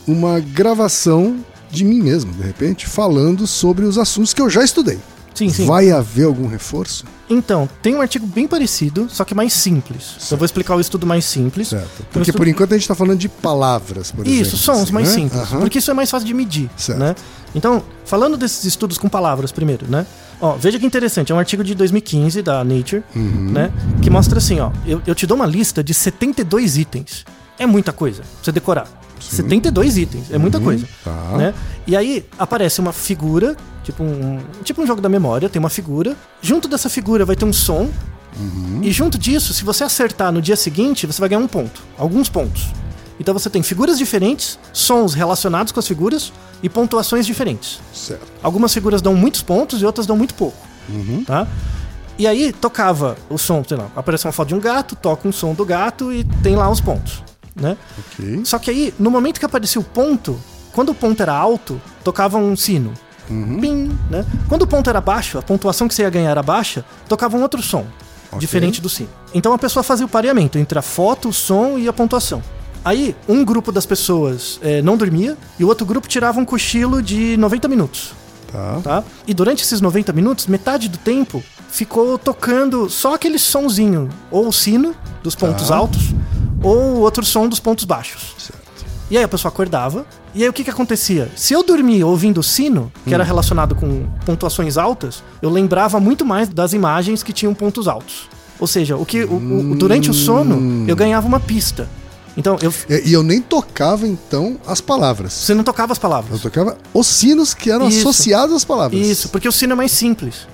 [0.06, 1.38] uma gravação
[1.72, 5.00] de mim mesmo, de repente, falando sobre os assuntos que eu já estudei.
[5.34, 5.66] Sim, sim.
[5.66, 7.06] Vai haver algum reforço?
[7.30, 10.30] Então, tem um artigo bem parecido, só que mais simples.
[10.30, 11.70] Eu vou explicar o estudo mais simples.
[11.70, 12.02] Certo.
[12.02, 14.42] Um Porque estudo- por enquanto a gente tá falando de palavras, por exemplo.
[14.46, 15.14] Isso, sons assim, mais né?
[15.16, 15.50] simples.
[15.50, 16.70] Porque isso é mais fácil de medir.
[16.78, 17.00] Certo.
[17.00, 17.16] Né?
[17.56, 20.06] Então, falando desses estudos com palavras primeiro, né?
[20.42, 23.52] Ó, veja que interessante, é um artigo de 2015 da Nature, Uhum.
[23.52, 23.72] né?
[24.02, 27.26] Que mostra assim, ó, eu, eu te dou uma lista de 72 itens.
[27.58, 28.88] É muita coisa pra você decorar.
[29.20, 30.86] 72 itens, é muita coisa.
[31.04, 31.12] tá.
[31.38, 31.54] Né?
[31.88, 36.16] E aí aparece uma figura, tipo um, tipo um jogo da memória, tem uma figura.
[36.42, 37.90] Junto dessa figura vai ter um som.
[38.82, 41.82] E junto disso, se você acertar no dia seguinte, você vai ganhar um ponto.
[41.98, 42.68] Alguns pontos.
[43.20, 47.80] Então você tem figuras diferentes, sons relacionados com as figuras e pontuações diferentes.
[47.94, 48.26] Certo.
[48.42, 50.58] Algumas figuras dão muitos pontos e outras dão muito pouco.
[51.26, 51.48] Tá?
[52.18, 55.32] E aí tocava o som, sei lá, aparece uma foto de um gato, toca um
[55.32, 57.24] som do gato e tem lá os pontos.
[57.56, 57.78] Né?
[58.00, 58.42] Ok.
[58.46, 60.40] Só que aí, no momento que aparecia o ponto,
[60.72, 62.94] quando o ponto era alto, tocava um sino.
[63.28, 64.26] Pim, né?
[64.50, 67.42] Quando o ponto era baixo, a pontuação que você ia ganhar era baixa, tocava um
[67.42, 67.86] outro som,
[68.38, 69.10] diferente do sino.
[69.34, 72.44] Então a pessoa fazia o pareamento entre a foto, o som e a pontuação.
[72.86, 77.02] Aí, um grupo das pessoas eh, não dormia e o outro grupo tirava um cochilo
[77.02, 78.12] de 90 minutos.
[78.52, 78.80] Tá.
[78.84, 79.04] Tá?
[79.26, 84.54] E durante esses 90 minutos, metade do tempo ficou tocando só aquele sonzinho, ou o
[84.54, 84.94] sino
[85.24, 85.76] dos pontos Tá.
[85.78, 86.14] altos,
[86.62, 88.36] ou outro som dos pontos baixos.
[88.38, 88.62] Certo.
[89.10, 91.32] E aí a pessoa acordava, e aí o que que acontecia?
[91.36, 93.14] Se eu dormia ouvindo o sino, que Hum.
[93.16, 98.30] era relacionado com pontuações altas, eu lembrava muito mais das imagens que tinham pontos altos.
[98.60, 100.14] Ou seja, o que o- o- durante o Hum.
[100.14, 101.88] sono, eu ganhava uma pista.
[102.36, 105.34] Então, eu, E, e eu nem tocava, então, as palavras.
[105.34, 106.42] você não tocava as Eu palavras.
[106.42, 108.00] tocava os sinos que eram Isso.
[108.00, 109.00] associados às palavras.
[109.06, 110.48] Isso, porque o sino é mais simples.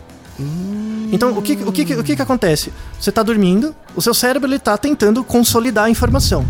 [1.12, 2.72] Então, o que, o, que, o que que acontece?
[3.00, 6.46] Você tá dormindo, o seu cérebro ele tá tentando consolidar a informação.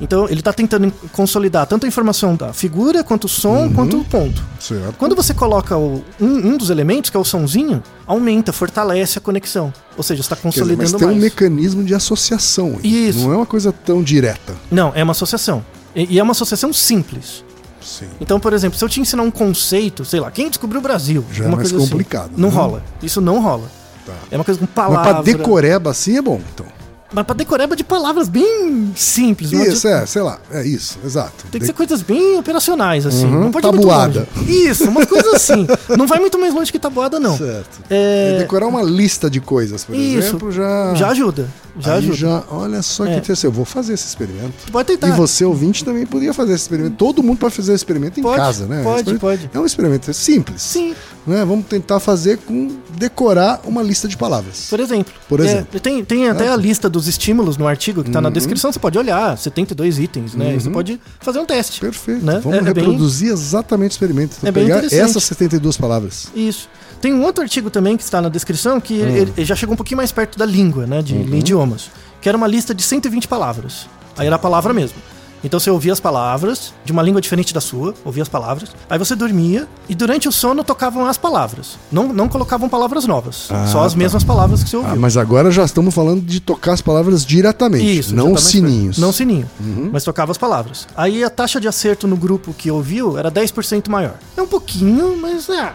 [0.00, 4.04] Então, ele tá tentando consolidar tanto a informação da figura, quanto o som, quanto o
[4.04, 4.42] ponto.
[4.58, 4.94] Certo.
[4.96, 9.20] Quando você coloca o- um, um dos elementos, que é o sonzinho, aumenta, fortalece a
[9.20, 9.72] conexão.
[9.96, 11.18] Ou seja, você está Quer dizer, consolidando mas tem mais.
[11.18, 12.78] um mecanismo de associação.
[12.82, 13.08] aí.
[13.08, 13.20] Isso.
[13.20, 14.54] Não é uma coisa tão direta.
[14.70, 15.64] Não, é uma associação.
[15.94, 17.44] E, e é uma associação simples.
[17.82, 18.06] Sim.
[18.20, 21.24] Então, por exemplo, se eu te ensinar um conceito, sei lá, quem descobriu o Brasil?
[21.32, 22.54] Já é uma mais coisa assim, complicado, não né?
[22.54, 22.82] rola.
[23.02, 23.68] Isso não rola.
[24.06, 24.12] Tá.
[24.30, 25.12] É uma coisa com Mas palavra.
[25.14, 26.66] pra decoreba assim é bom, então.
[27.12, 29.50] Mas pra decoreba de palavras bem simples.
[29.52, 30.38] Isso, é, sei lá.
[30.50, 31.46] É isso, exato.
[31.50, 33.26] Tem que ser coisas bem operacionais, assim.
[33.26, 34.28] Uhum, não pode tabuada.
[34.46, 35.66] Isso, uma coisa assim.
[35.96, 37.36] não vai muito mais longe que tabuada, não.
[37.38, 37.80] Certo.
[37.90, 40.18] É, Decorar uma lista de coisas, por Isso.
[40.28, 40.94] exemplo, já.
[40.94, 41.48] Já ajuda.
[41.80, 42.16] Já Aí ajuda.
[42.16, 43.16] já, olha só que É.
[43.16, 43.44] interessante.
[43.44, 44.70] Eu vou fazer esse experimento.
[44.70, 45.08] Pode tentar.
[45.08, 46.96] E você, ouvinte, também poderia fazer esse experimento.
[46.96, 48.82] Todo mundo pode fazer esse experimento em Pode, casa, né?
[48.82, 49.50] pode, Experimento- pode.
[49.54, 50.62] É um experimento simples.
[50.62, 50.94] Sim.
[51.26, 51.44] Né?
[51.44, 54.66] Vamos tentar fazer com decorar uma lista de palavras.
[54.70, 55.12] Por exemplo.
[55.28, 55.80] Por É, exemplo.
[55.80, 56.48] tem, tem até É.
[56.48, 58.32] a lista dos estímulos no artigo que tá na Uhum.
[58.32, 58.72] descrição.
[58.72, 60.54] Você pode olhar, 72 itens, né?
[60.54, 60.74] E Você Uhum.
[60.74, 61.80] pode fazer um teste.
[61.80, 62.24] Perfeito.
[62.24, 62.40] Né?
[62.42, 64.36] Vamos É- é bem- reproduzir exatamente o experimento.
[64.38, 66.28] Então, É bem pegar essas 72 palavras.
[66.34, 66.68] Isso.
[67.00, 69.06] Tem um outro artigo também que está na descrição que Hum.
[69.08, 71.00] ele, ele já chegou um pouquinho mais perto da língua, né?
[71.02, 71.34] De Uhum.
[71.36, 71.90] idiomas.
[72.20, 73.86] Que era uma lista de 120 palavras.
[74.16, 74.98] Aí era a palavra mesmo.
[75.42, 78.70] Então você ouvia as palavras, de uma língua diferente da sua, ouvia as palavras.
[78.88, 81.78] Aí você dormia e durante o sono tocavam as palavras.
[81.90, 83.48] Não, não colocavam palavras novas.
[83.50, 83.98] Ah, só as tá.
[83.98, 84.92] mesmas palavras que você ouviu.
[84.92, 88.98] Ah, mas agora já estamos falando de tocar as palavras diretamente, Isso, não mais sininhos.
[88.98, 89.90] Não sininho, Uhum.
[89.92, 90.86] mas tocava as palavras.
[90.96, 94.14] Aí a taxa de acerto no grupo que ouviu era 10% maior.
[94.36, 95.74] É um pouquinho, mas é, é,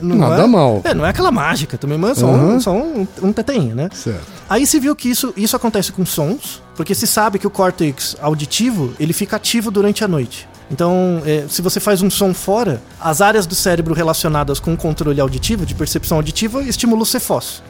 [0.00, 0.80] não Hum, nada é, mal.
[0.84, 2.54] É, não é aquela mágica também, mas é só, Uhum.
[2.56, 3.88] um, só um, um teteinho, né?
[3.92, 4.22] Certo.
[4.48, 8.16] Aí se viu que isso, isso acontece com sons, porque se sabe que o córtex
[8.20, 10.48] auditivo ele fica ativo durante a noite.
[10.70, 14.76] Então, é, se você faz um som fora, as áreas do cérebro relacionadas com o
[14.76, 17.62] controle auditivo, de percepção auditiva, estimulam o Cefós.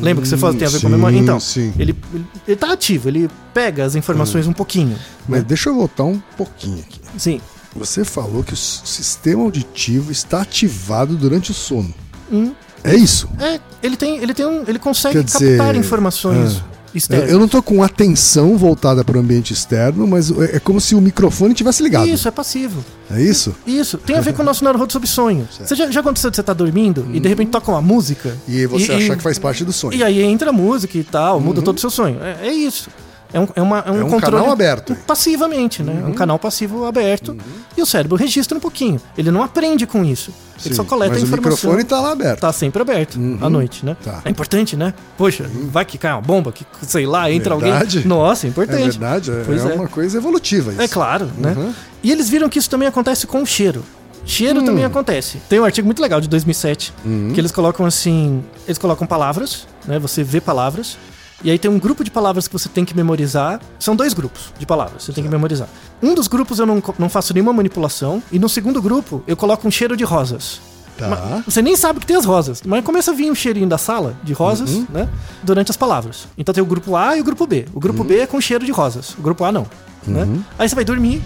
[0.00, 1.16] Lembra que o Cefós tem a ver com a sim, memória?
[1.16, 1.72] Então, sim.
[1.78, 4.98] ele, ele, ele tá ativo, ele pega as informações um pouquinho.
[5.28, 7.00] Mas deixa eu voltar um pouquinho aqui.
[7.16, 7.40] Sim.
[7.76, 11.92] Você falou que o sistema auditivo está ativado durante o sono.
[12.32, 12.52] Hum.
[12.82, 13.28] É isso?
[13.40, 17.28] É, ele tem, ele tem um, ele consegue Quer dizer, captar informações ah, externas.
[17.28, 20.80] Eu, eu não tô com atenção voltada para o ambiente externo, mas é, é como
[20.80, 22.08] se o microfone tivesse ligado.
[22.08, 22.84] Isso, é passivo.
[23.10, 23.54] É isso?
[23.66, 25.46] Isso, tem a ver com o nosso Naruto sob sonho.
[25.50, 28.30] Você já, já aconteceu de você estar dormindo e de repente toca uma música?
[28.48, 28.52] Hum.
[28.52, 29.94] E você achar que faz parte do sonho.
[29.94, 32.18] E aí entra a música e tal, muda todo o seu sonho.
[32.22, 32.88] É, é isso.
[33.34, 34.94] É um, é uma, é um, É um controle canal aberto.
[35.06, 36.04] Passivamente, né?
[36.06, 37.36] Um canal passivo aberto.
[37.76, 39.00] E o cérebro registra um pouquinho.
[39.18, 40.32] Ele não aprende com isso.
[40.64, 41.50] Ele Sim, só coleta mas a o informação.
[41.72, 42.40] microfone tá lá aberto.
[42.40, 43.96] Tá sempre aberto à noite, né?
[44.04, 44.22] Tá.
[44.24, 44.94] É importante, né?
[45.18, 47.96] Poxa, vai que cai uma bomba, que sei lá, entra Verdade?
[47.98, 48.08] alguém.
[48.08, 48.82] Nossa, é É importante.
[48.98, 49.74] verdade, é, Pois é é.
[49.74, 50.80] uma coisa evolutiva isso.
[50.80, 51.54] É claro, né?
[51.56, 51.74] Uhum.
[52.04, 53.82] E eles viram que isso também acontece com o cheiro.
[54.24, 54.64] Cheiro Hum.
[54.64, 55.38] também acontece.
[55.48, 57.32] Tem um artigo muito legal de 2007 Uhum.
[57.34, 59.98] que eles colocam assim, eles colocam palavras, né?
[59.98, 60.96] Você vê palavras
[61.44, 63.60] e aí tem um grupo de palavras que você tem que memorizar.
[63.78, 65.68] São dois grupos de palavras, você tem que memorizar.
[66.02, 69.68] Um dos grupos eu não, não faço nenhuma manipulação e no segundo grupo eu coloco
[69.68, 70.60] um cheiro de rosas.
[70.96, 71.08] Tá.
[71.08, 73.76] Mas Você nem sabe que tem as rosas, mas começa a vir um cheirinho da
[73.76, 74.86] sala de rosas, Uhum.
[74.90, 75.08] né?
[75.42, 76.26] Durante as palavras.
[76.38, 77.66] Então tem o grupo A e o grupo B.
[77.74, 78.06] O grupo Uhum.
[78.08, 79.66] B é com cheiro de rosas, o grupo A não.
[80.06, 80.26] Né?
[80.58, 81.20] Aí você vai dormir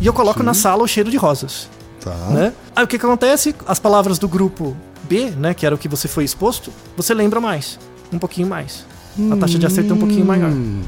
[0.00, 1.68] e eu coloco na sala o cheiro de rosas.
[2.00, 2.10] Tá.
[2.30, 2.52] Né?
[2.76, 3.54] Aí o que, que acontece?
[3.66, 4.76] As palavras do grupo
[5.08, 5.54] B, né?
[5.54, 7.78] Que era o que você foi exposto, você lembra mais.
[8.12, 8.84] Um pouquinho mais.
[9.32, 10.50] A taxa de acerto é um pouquinho maior.
[10.50, 10.80] Hum.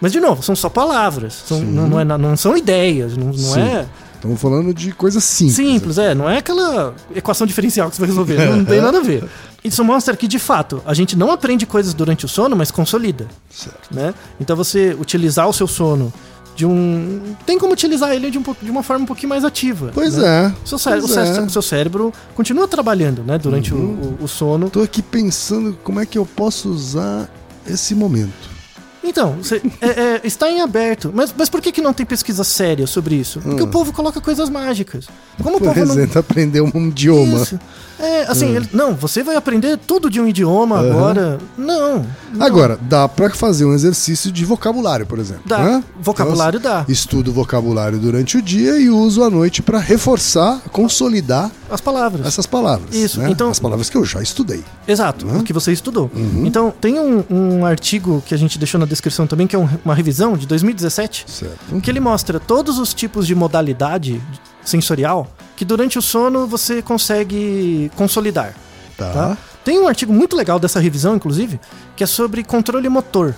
[0.00, 1.42] Mas, de novo, são só palavras.
[1.46, 3.16] São, não, não é, não são ideias.
[3.16, 3.86] Não, não é.
[4.14, 5.56] Estamos falando de coisas simples.
[5.56, 6.14] Simples, é.
[6.14, 8.36] Não é aquela equação diferencial que você vai resolver.
[8.56, 9.24] Não tem nada a ver.
[9.62, 13.26] Isso mostra que, de fato, a gente não aprende coisas durante o sono, mas consolida.
[13.50, 13.92] Certo.
[13.92, 14.14] Né?
[14.40, 16.12] Então, você utilizar o seu sono
[16.54, 17.34] de um.
[17.44, 19.90] Tem como utilizar ele de, um, de uma forma um pouquinho mais ativa.
[19.94, 20.46] Pois né?
[20.46, 20.66] é.
[20.66, 21.40] Seu, cére- pois é.
[21.40, 23.76] o seu cérebro continua trabalhando né, durante o-
[24.20, 24.68] o, o sono.
[24.70, 27.28] Tô aqui pensando como é que eu posso usar
[27.72, 28.58] esse momento.
[29.02, 31.10] Então, você- é- é, está em aberto.
[31.14, 33.40] Mas, mas por que, que não tem pesquisa séria sobre isso?
[33.40, 33.66] Porque Hum.
[33.66, 35.06] o povo coloca coisas mágicas.
[35.42, 35.94] Como o Por povo não.
[35.94, 37.40] exemplo, aprender um idioma.
[37.42, 37.58] Isso.
[37.98, 38.56] É, assim, Hum.
[38.56, 40.90] ele- não, você vai aprender tudo de um idioma Aham.
[40.90, 41.38] agora.
[41.56, 42.06] Não.
[42.32, 42.46] não.
[42.46, 45.42] Agora, dá pra fazer um exercício de vocabulário, por exemplo.
[45.46, 45.58] Dá.
[45.58, 45.84] né?
[46.00, 46.84] Vocabulário Então, dá.
[46.88, 52.26] Estudo vocabulário durante o dia e uso à noite pra reforçar, consolidar As palavras.
[52.26, 52.94] essas palavras.
[52.94, 53.30] Isso, né?
[53.30, 54.62] então- As palavras que eu já estudei.
[54.86, 55.38] Exato, Né?
[55.38, 56.10] o que você estudou.
[56.14, 56.44] Uhum.
[56.46, 59.68] Então, tem um, um artigo que a gente deixou na descrição também, que é um-
[59.84, 61.80] uma revisão de 2017, Certo.
[61.80, 64.20] que ele mostra todos os tipos de modalidade
[64.68, 65.26] sensorial
[65.56, 68.54] que durante o sono você consegue consolidar.
[68.96, 69.10] Tá.
[69.12, 69.38] tá?
[69.64, 71.58] Tem um artigo muito legal dessa revisão, inclusive,
[71.96, 73.34] que é sobre controle motor.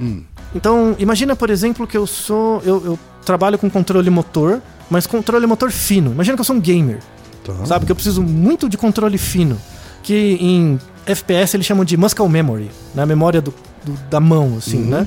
[0.00, 0.22] Hum.
[0.54, 2.60] Então, imagina, por exemplo, que eu sou.
[2.64, 6.12] Eu, eu trabalho com controle motor, mas controle motor fino.
[6.12, 6.98] Imagina que eu sou um gamer.
[7.44, 7.54] Tá.
[7.64, 7.86] Sabe?
[7.86, 9.58] Que eu preciso muito de controle fino.
[10.02, 13.52] Que em FPS eles chamam de muscle memory, na memória do,
[13.84, 14.88] do- da mão, assim, Uhum.
[14.90, 15.06] né?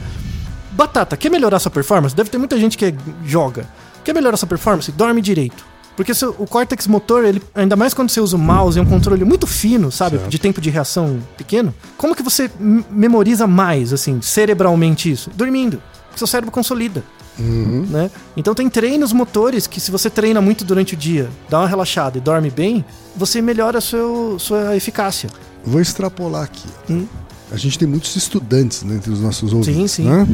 [0.71, 2.13] Batata, quer melhorar sua performance?
[2.15, 2.93] Deve ter muita gente que
[3.25, 3.65] joga.
[4.05, 4.91] Quer melhorar sua performance?
[4.91, 5.65] Dorme direito.
[5.97, 9.23] Porque o córtex motor, ele, ainda mais quando você usa o mouse, é um controle
[9.23, 10.17] muito fino, sabe?
[10.17, 10.29] Certo.
[10.29, 11.73] De tempo de reação pequeno.
[11.97, 12.51] Como que você
[12.91, 15.31] memoriza mais, assim, cerebralmente isso?
[15.35, 15.81] Dormindo.
[16.15, 17.03] Seu cérebro consolida
[17.37, 17.85] Uhum.
[17.89, 18.09] né?
[18.37, 22.17] Então tem treinos motores que se você treina muito durante o dia, dá uma relaxada
[22.17, 25.29] e dorme bem, você melhora a seu, sua eficácia.
[25.65, 26.67] Vou extrapolar aqui.
[26.89, 27.05] Hum.
[27.51, 29.91] A gente tem muitos estudantes né, entre os nossos ouvintes.
[29.91, 30.03] sim.
[30.05, 30.27] Né?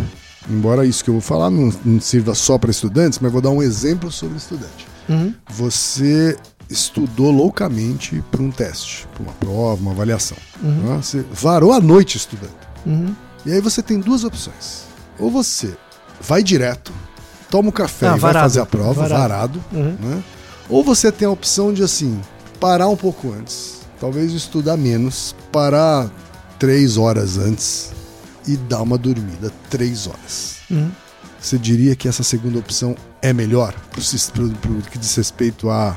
[0.50, 3.52] Embora isso que eu vou falar não, não sirva só para estudantes, mas vou dar
[3.52, 4.88] um exemplo sobre estudante.
[5.08, 5.34] Uhum.
[5.50, 6.38] Você
[6.70, 10.38] estudou loucamente para um teste, para uma prova, uma avaliação.
[10.64, 10.96] Uhum.
[10.96, 11.02] né?
[11.02, 12.56] Você varou a noite estudando.
[12.86, 13.14] Uhum.
[13.46, 14.84] E aí você tem duas opções.
[15.20, 15.76] Ou você
[16.22, 16.92] vai direto,
[17.50, 18.46] toma o café Ah, e vai varado.
[18.46, 19.20] fazer a prova, Varado.
[19.20, 19.96] varado, Uhum.
[20.00, 20.24] né?
[20.70, 22.20] Ou você tem a opção de assim,
[22.60, 26.10] parar um pouco antes, talvez estudar menos, parar
[26.58, 27.92] três horas antes
[28.48, 30.58] e dar uma dormida três horas.
[30.70, 30.90] Uhum.
[31.40, 35.96] Você diria que essa segunda opção é melhor pro, pro que diz respeito a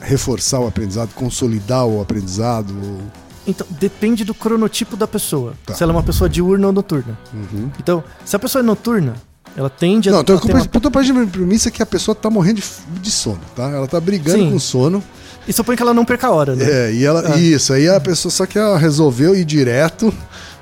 [0.00, 2.70] reforçar o aprendizado, consolidar o aprendizado?
[2.82, 3.02] ou-
[3.46, 5.54] Então, depende do cronotipo da pessoa.
[5.64, 5.74] Tá.
[5.74, 7.18] Se ela é uma pessoa diurna ou noturna.
[7.32, 7.70] Uhum.
[7.78, 9.14] Então, se a pessoa é noturna,
[9.56, 10.12] ela tende a.
[10.12, 13.64] Não, então a uma- da premissa que a pessoa tá morrendo de, de sono, tá?
[13.70, 14.50] Ela tá brigando Sim.
[14.50, 15.02] com sono.
[15.48, 16.64] E supõe que ela não perca a hora, né?
[16.88, 17.34] É, e ela.
[17.34, 17.38] Ah.
[17.38, 20.12] Isso, aí a pessoa só que ela resolveu ir direto,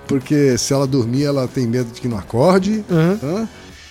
[0.07, 2.85] porque se ela dormir, ela tem medo de que não acorde.
[2.91, 3.17] Uhum.
[3.19, 3.49] tá?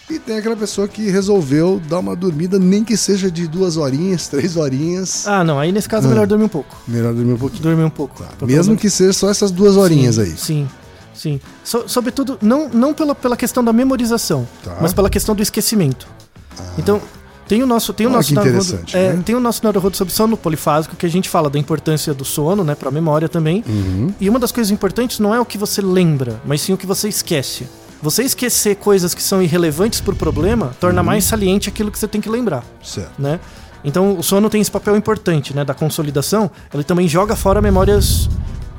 [0.10, 4.28] E tem aquela pessoa que resolveu dar uma dormida, nem que seja de duas horinhas,
[4.28, 5.26] três horinhas.
[5.28, 5.58] Ah, não.
[5.58, 6.14] Aí nesse caso é Ah.
[6.14, 6.76] melhor dormir um pouco.
[6.88, 7.64] Melhor dormir um pouquinho.
[7.64, 8.22] Dormir um pouco.
[8.38, 10.38] Pelo Mesmo que seja só essas duas horinhas sim, aí.
[10.38, 10.70] Sim,
[11.16, 11.40] sim.
[11.64, 14.78] So- sobretudo, não, não pela, pela questão da memorização, Tá.
[14.82, 16.06] mas pela questão do esquecimento.
[16.78, 17.02] Então,
[17.54, 19.22] tem o nosso, tem o Olha nosso é, né?
[19.24, 22.64] tem o nosso Naruhodo sobre sono polifásico que a gente fala da importância do sono,
[22.64, 23.64] né, para memória também.
[23.68, 24.12] Uhum.
[24.20, 26.88] E uma das coisas importantes não é o que você lembra, mas sim o que
[26.88, 27.68] você esquece.
[28.02, 31.06] Você esquecer coisas que são irrelevantes pro problema torna Uhum.
[31.06, 33.22] mais saliente aquilo que você tem que lembrar Certo.
[33.22, 33.40] né?
[33.86, 36.50] Então o sono tem esse papel importante, né, da consolidação.
[36.74, 38.28] Ele também joga fora memórias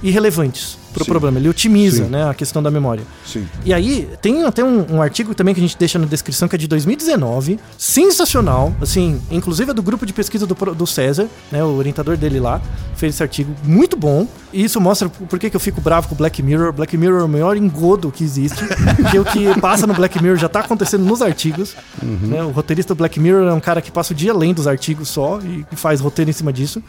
[0.02, 1.10] irrelevantes pro Sim.
[1.10, 1.38] problema.
[1.38, 2.10] Ele otimiza, Sim.
[2.10, 3.04] né, a questão da memória.
[3.26, 3.46] Sim.
[3.64, 6.54] E aí tem até um, um artigo também que a gente deixa na descrição que
[6.54, 11.62] é de 2019, sensacional, assim, inclusive é do grupo de pesquisa do, do César, né,
[11.62, 12.62] o orientador dele lá,
[12.96, 14.26] fez esse artigo muito bom.
[14.52, 16.72] E isso mostra por que, que eu fico bravo com o Black Mirror.
[16.72, 18.64] Black Mirror é o maior engodo que existe,
[18.96, 21.74] porque o que passa no Black Mirror já tá acontecendo nos artigos.
[22.02, 22.42] né?
[22.42, 25.08] O roteirista do Black Mirror é um cara que passa o dia lendo os artigos
[25.08, 26.80] só e, e faz roteiro em cima disso.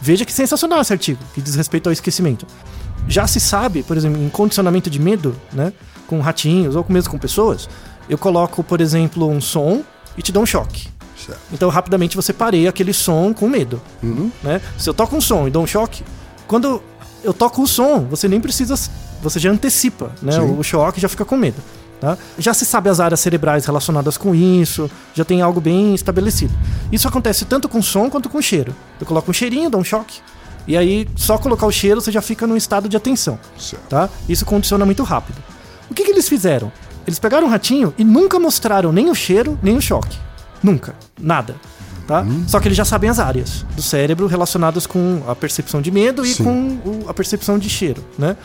[0.00, 2.46] Veja que sensacional esse artigo, que diz respeito ao esquecimento.
[3.08, 5.72] Já se sabe, por exemplo, em condicionamento de medo, né?
[6.06, 7.68] Com ratinhos ou mesmo com pessoas,
[8.08, 9.82] eu coloco, por exemplo, um som
[10.16, 10.88] e te dou um choque.
[11.16, 11.40] Certo.
[11.52, 13.80] Então, rapidamente você pareia aquele som com medo.
[14.02, 14.30] Uhum.
[14.42, 14.60] Né?
[14.78, 16.02] Se eu toco um som e dou um choque,
[16.46, 16.82] quando
[17.22, 18.74] eu toco o som, você nem precisa.
[19.22, 20.32] Você já antecipa, né?
[20.32, 20.56] Sim.
[20.58, 21.62] O choque já fica com medo.
[22.00, 22.16] Tá?
[22.38, 26.54] Já se sabe as áreas cerebrais relacionadas com isso, já tem algo bem estabelecido.
[26.90, 28.74] Isso acontece tanto com som quanto com cheiro.
[28.98, 30.20] Eu coloco um cheirinho, dou um choque,
[30.70, 33.38] e aí só colocar o cheiro você já fica num estado de atenção.
[33.58, 33.82] Certo.
[33.88, 34.08] Tá?
[34.28, 35.36] Isso condiciona muito rápido.
[35.90, 36.70] O que, que eles fizeram?
[37.06, 40.16] Eles pegaram um ratinho e nunca mostraram nem o cheiro, nem o choque.
[40.62, 40.94] Nunca.
[41.18, 41.56] Nada.
[42.06, 42.20] Tá?
[42.22, 42.44] Uhum.
[42.46, 46.24] Só que eles já sabem as áreas do cérebro relacionadas com a percepção de medo
[46.24, 46.44] e Sim.
[46.44, 46.52] com
[46.84, 48.04] o- a percepção de cheiro.
[48.18, 48.36] Né?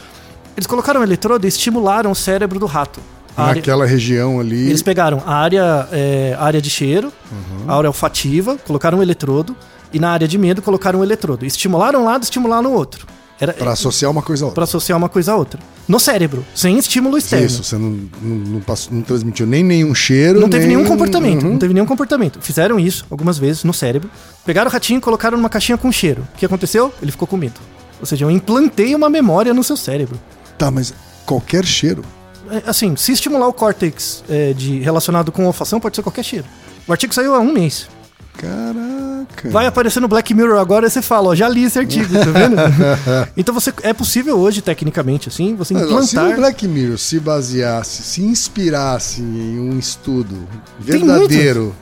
[0.55, 2.99] Eles colocaram um eletrodo e estimularam o cérebro do rato.
[3.35, 4.67] A área- Naquela região ali.
[4.69, 7.65] eles pegaram a área, é, área de cheiro, Uhum.
[7.67, 9.55] a área olfativa, colocaram um eletrodo,
[9.95, 11.45] e na área de medo colocaram um eletrodo.
[11.45, 13.07] Estimularam um lado, estimularam o outro.
[13.39, 14.55] Era Pra associar uma coisa a outra.
[14.55, 15.59] para associar uma coisa a outra.
[15.89, 17.45] No cérebro, sem estímulo externo.
[17.45, 17.89] Isso, você não,
[18.21, 20.39] não, não passou- não transmitiu nem nenhum cheiro.
[20.39, 21.43] Não teve nem- nenhum comportamento.
[21.43, 21.51] Uhum.
[21.51, 22.39] Não teve nenhum comportamento.
[22.41, 24.09] Fizeram isso algumas vezes no cérebro.
[24.45, 26.25] Pegaram o ratinho e colocaram numa caixinha com cheiro.
[26.33, 26.93] O que aconteceu?
[27.01, 27.59] Ele ficou com medo.
[27.99, 30.17] Ou seja, eu implantei uma memória no seu cérebro.
[30.57, 30.93] Tá, mas
[31.25, 32.03] qualquer cheiro.
[32.49, 36.45] É, Assim, se estimular o córtex é, de, relacionado com olfação, pode ser qualquer cheiro.
[36.87, 37.87] O artigo saiu há um mês.
[38.37, 39.49] Caraca.
[39.49, 42.31] Vai aparecer no Black Mirror agora e você fala, ó, já li esse artigo, tá
[42.31, 42.55] vendo?
[43.35, 46.33] então você é possível hoje, tecnicamente, assim, você Mas, ó, se implantar.
[46.33, 50.47] o Black Mirror se baseasse, se inspirasse em um estudo
[50.79, 51.75] verdadeiro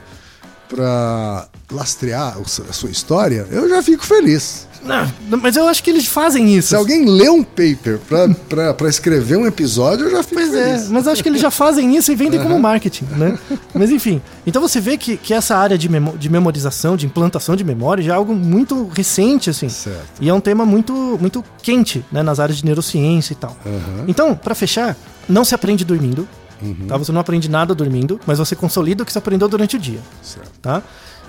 [0.68, 4.66] pra lastrear a sua história, eu já fico feliz.
[4.84, 6.68] Não, mas eu acho que eles fazem isso.
[6.68, 10.54] Se alguém lê um paper pra, pra, pra escrever um episódio, eu já fico Pois
[10.54, 10.88] é, feliz.
[10.90, 12.62] mas eu acho que eles já fazem isso e vendem como Aham.
[12.62, 13.38] marketing, né?
[13.74, 17.56] Mas enfim, então você vê que, que essa área de, memo- de memorização, de implantação
[17.56, 19.68] de memória, já é algo muito recente, assim.
[19.68, 20.04] Certo.
[20.20, 22.22] E é um tema muito, muito quente, né?
[22.22, 23.56] Nas áreas de neurociência e tal.
[23.66, 24.04] Aham.
[24.06, 24.96] Então, pra fechar,
[25.28, 26.28] não se aprende dormindo,
[26.62, 26.86] Uhum.
[26.86, 26.96] tá?
[26.96, 29.98] Você não aprende nada dormindo, mas você consolida o que você aprendeu durante o dia,
[30.22, 30.50] Certo.
[30.62, 30.82] tá?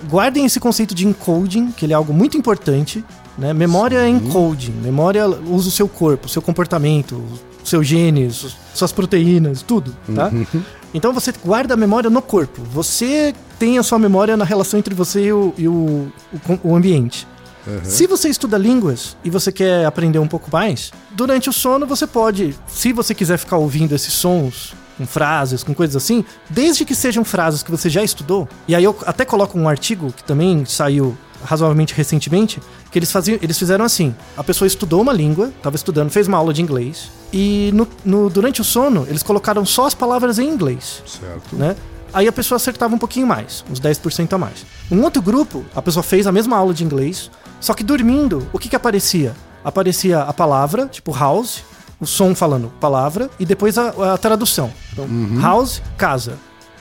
[0.09, 3.03] Guardem esse conceito de encoding, que ele é algo muito importante,
[3.37, 3.53] né?
[3.53, 7.21] Memória é encoding, memória usa o seu corpo, o seu comportamento,
[7.63, 10.27] os seus genes, suas proteínas, tudo, tá?
[10.27, 10.63] Uhum.
[10.93, 12.61] Então você guarda a memória no corpo.
[12.71, 16.75] Você tem a sua memória na relação entre você e o, e o, o o
[16.75, 17.27] ambiente.
[17.67, 17.79] Uhum.
[17.83, 22.05] Se você estuda línguas e você quer aprender um pouco mais, durante o sono você
[22.05, 26.95] pode, se você quiser ficar ouvindo esses sons com frases, com coisas assim, desde que
[26.95, 28.47] sejam frases que você já estudou.
[28.67, 32.59] E aí eu até coloco um artigo que também saiu razoavelmente recentemente,
[32.91, 36.37] que eles faziam, eles fizeram assim: a pessoa estudou uma língua, estava estudando, fez uma
[36.37, 40.47] aula de inglês e no, no- durante o sono eles colocaram só as palavras em
[40.49, 41.55] inglês Certo.
[41.55, 41.75] né?
[42.13, 44.65] Aí a pessoa acertava um pouquinho mais, uns 10% a mais.
[44.89, 47.29] Um outro grupo, a pessoa fez a mesma aula de inglês,
[47.59, 49.35] só que dormindo, o que que aparecia?
[49.63, 51.63] Aparecia a palavra, tipo house,
[51.99, 54.71] o som falando palavra e depois a, a tradução.
[54.93, 55.07] Então,
[55.41, 56.37] house, casa.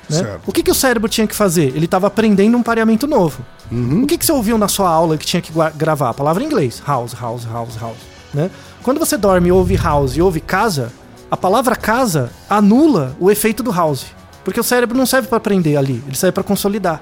[0.09, 0.39] Né?
[0.47, 1.69] O que, que o cérebro tinha que fazer?
[1.75, 3.45] Ele estava aprendendo um pareamento novo.
[3.71, 6.11] O que, que você ouviu na sua aula que tinha que gravar?
[6.11, 6.83] A palavra em inglês.
[6.87, 7.99] House, house, house, house.
[8.33, 8.51] Né?
[8.83, 10.93] Quando você dorme ouve house e ouve casa,
[11.31, 14.07] a palavra casa anula o efeito do house.
[14.45, 17.01] Porque o cérebro não serve para aprender ali, ele serve para consolidar.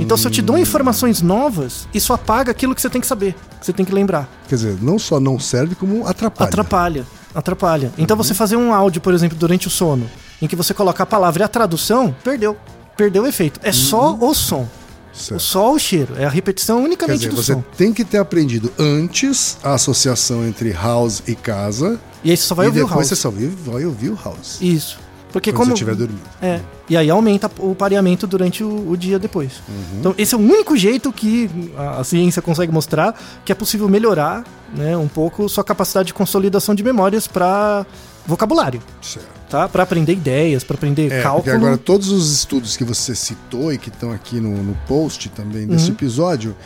[0.00, 3.34] Então, se eu te dou informações novas, isso apaga aquilo que você tem que saber,
[3.58, 4.28] que você tem que lembrar.
[4.48, 6.48] Quer dizer, não só não serve, como atrapalha.
[6.48, 7.06] Atrapalha.
[7.34, 7.92] Atrapalha.
[7.98, 10.08] Então você fazer um áudio, por exemplo, durante o sono,
[10.40, 12.56] em que você coloca a palavra e a tradução, perdeu.
[12.96, 13.60] Perdeu o efeito.
[13.62, 14.66] É só o som.
[15.12, 15.40] Certo.
[15.40, 16.14] Só o cheiro.
[16.18, 17.64] É a repetição Quer unicamente dizer, do você som.
[17.76, 21.98] tem que ter aprendido antes a associação entre house e casa.
[22.22, 23.08] E aí você só vai ouvir o depois house.
[23.08, 24.58] você só vai, vai ouvir o house.
[24.60, 24.98] Isso.
[25.32, 25.76] Porque quando como.
[25.76, 26.22] você estiver dormindo.
[26.40, 26.60] É.
[26.88, 29.54] E aí aumenta o pareamento durante o, o dia depois.
[29.68, 29.98] Uhum.
[29.98, 33.88] Então, esse é o único jeito que a, a ciência consegue mostrar que é possível
[33.88, 37.84] melhorar né, um pouco sua capacidade de consolidação de memórias para
[38.26, 38.80] vocabulário.
[39.02, 39.26] Certo.
[39.48, 39.68] Tá?
[39.68, 41.54] Para aprender ideias, para aprender É, porque cálculo.
[41.56, 45.66] agora todos os estudos que você citou e que estão aqui no, no post também
[45.66, 45.92] desse Uhum.
[45.92, 46.56] episódio,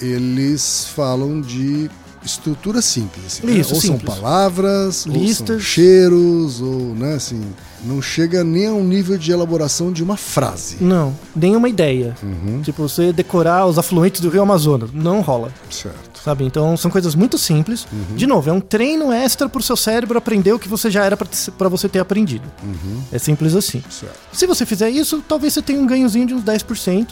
[0.00, 1.90] eles falam de
[2.24, 3.40] estrutura simples.
[3.42, 3.52] né?
[3.54, 4.02] Isso, ou simples.
[4.14, 5.62] são palavras, ou são Listas.
[5.62, 7.42] cheiros, ou, né, assim,
[7.84, 10.76] não chega nem a um nível de elaboração de uma frase.
[10.80, 12.16] Não, nenhuma ideia.
[12.22, 12.62] Uhum.
[12.62, 14.90] Tipo, você decorar os afluentes do Rio Amazonas.
[14.92, 15.52] Não rola.
[15.68, 16.11] Certo.
[16.24, 16.44] Sabe?
[16.44, 17.86] Então são coisas muito simples.
[17.92, 18.14] Uhum.
[18.16, 21.16] De novo, é um treino extra pro seu cérebro aprender o que você já era
[21.16, 22.48] pra você ter aprendido.
[22.62, 23.02] Uhum.
[23.12, 23.82] É simples assim.
[23.90, 24.14] Certo.
[24.32, 27.08] Se você fizer isso, talvez você tenha um ganhozinho de uns 10%,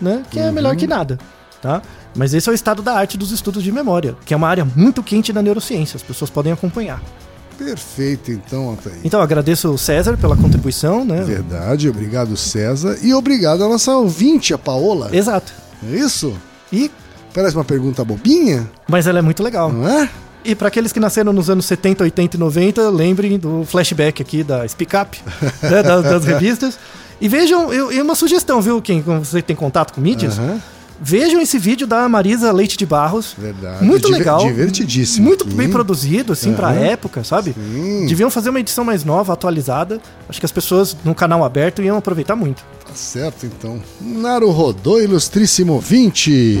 [0.00, 0.22] né?
[0.30, 0.52] Que é Uhum.
[0.52, 1.18] melhor que nada,
[1.62, 1.80] tá?
[2.14, 4.66] Mas esse é o estado da arte dos estudos de memória, que é uma área
[4.76, 5.96] muito quente da neurociência.
[5.96, 7.02] As pessoas podem acompanhar.
[7.56, 8.96] Perfeito, então, Altair.
[9.04, 11.22] Então, agradeço o César pela contribuição, né?
[11.22, 12.98] Verdade, obrigado César.
[13.02, 15.08] E obrigado à nossa ouvinte, a Paola.
[15.14, 15.52] Exato.
[15.90, 16.34] É isso?
[16.72, 16.90] E
[17.34, 19.72] Parece uma pergunta bobinha, Mas ela é muito legal.
[19.72, 20.08] não é?
[20.44, 24.42] E para aqueles que nasceram nos anos 70, 80 e 90, lembrem do flashback aqui
[24.42, 25.18] da Speak Up,
[25.62, 26.78] né, das, das revistas.
[27.20, 30.38] E vejam, eu, e uma sugestão, viu, quem você tem contato com mídias?
[30.38, 30.60] Aham.
[31.04, 33.34] Vejam esse vídeo da Marisa Leite de Barros.
[33.36, 33.84] Verdade.
[33.84, 34.38] Muito Diver- legal.
[34.46, 35.26] Divertidíssimo.
[35.26, 35.54] Muito aqui.
[35.54, 36.78] bem produzido, assim, pra Aham.
[36.84, 37.54] época, sabe?
[37.54, 38.06] Sim.
[38.06, 40.00] Deviam fazer uma edição mais nova, atualizada.
[40.28, 42.62] Acho que as pessoas no canal aberto iam aproveitar muito.
[42.86, 43.80] Tá certo, então.
[44.00, 46.60] Naruhodô, ilustríssimo 20.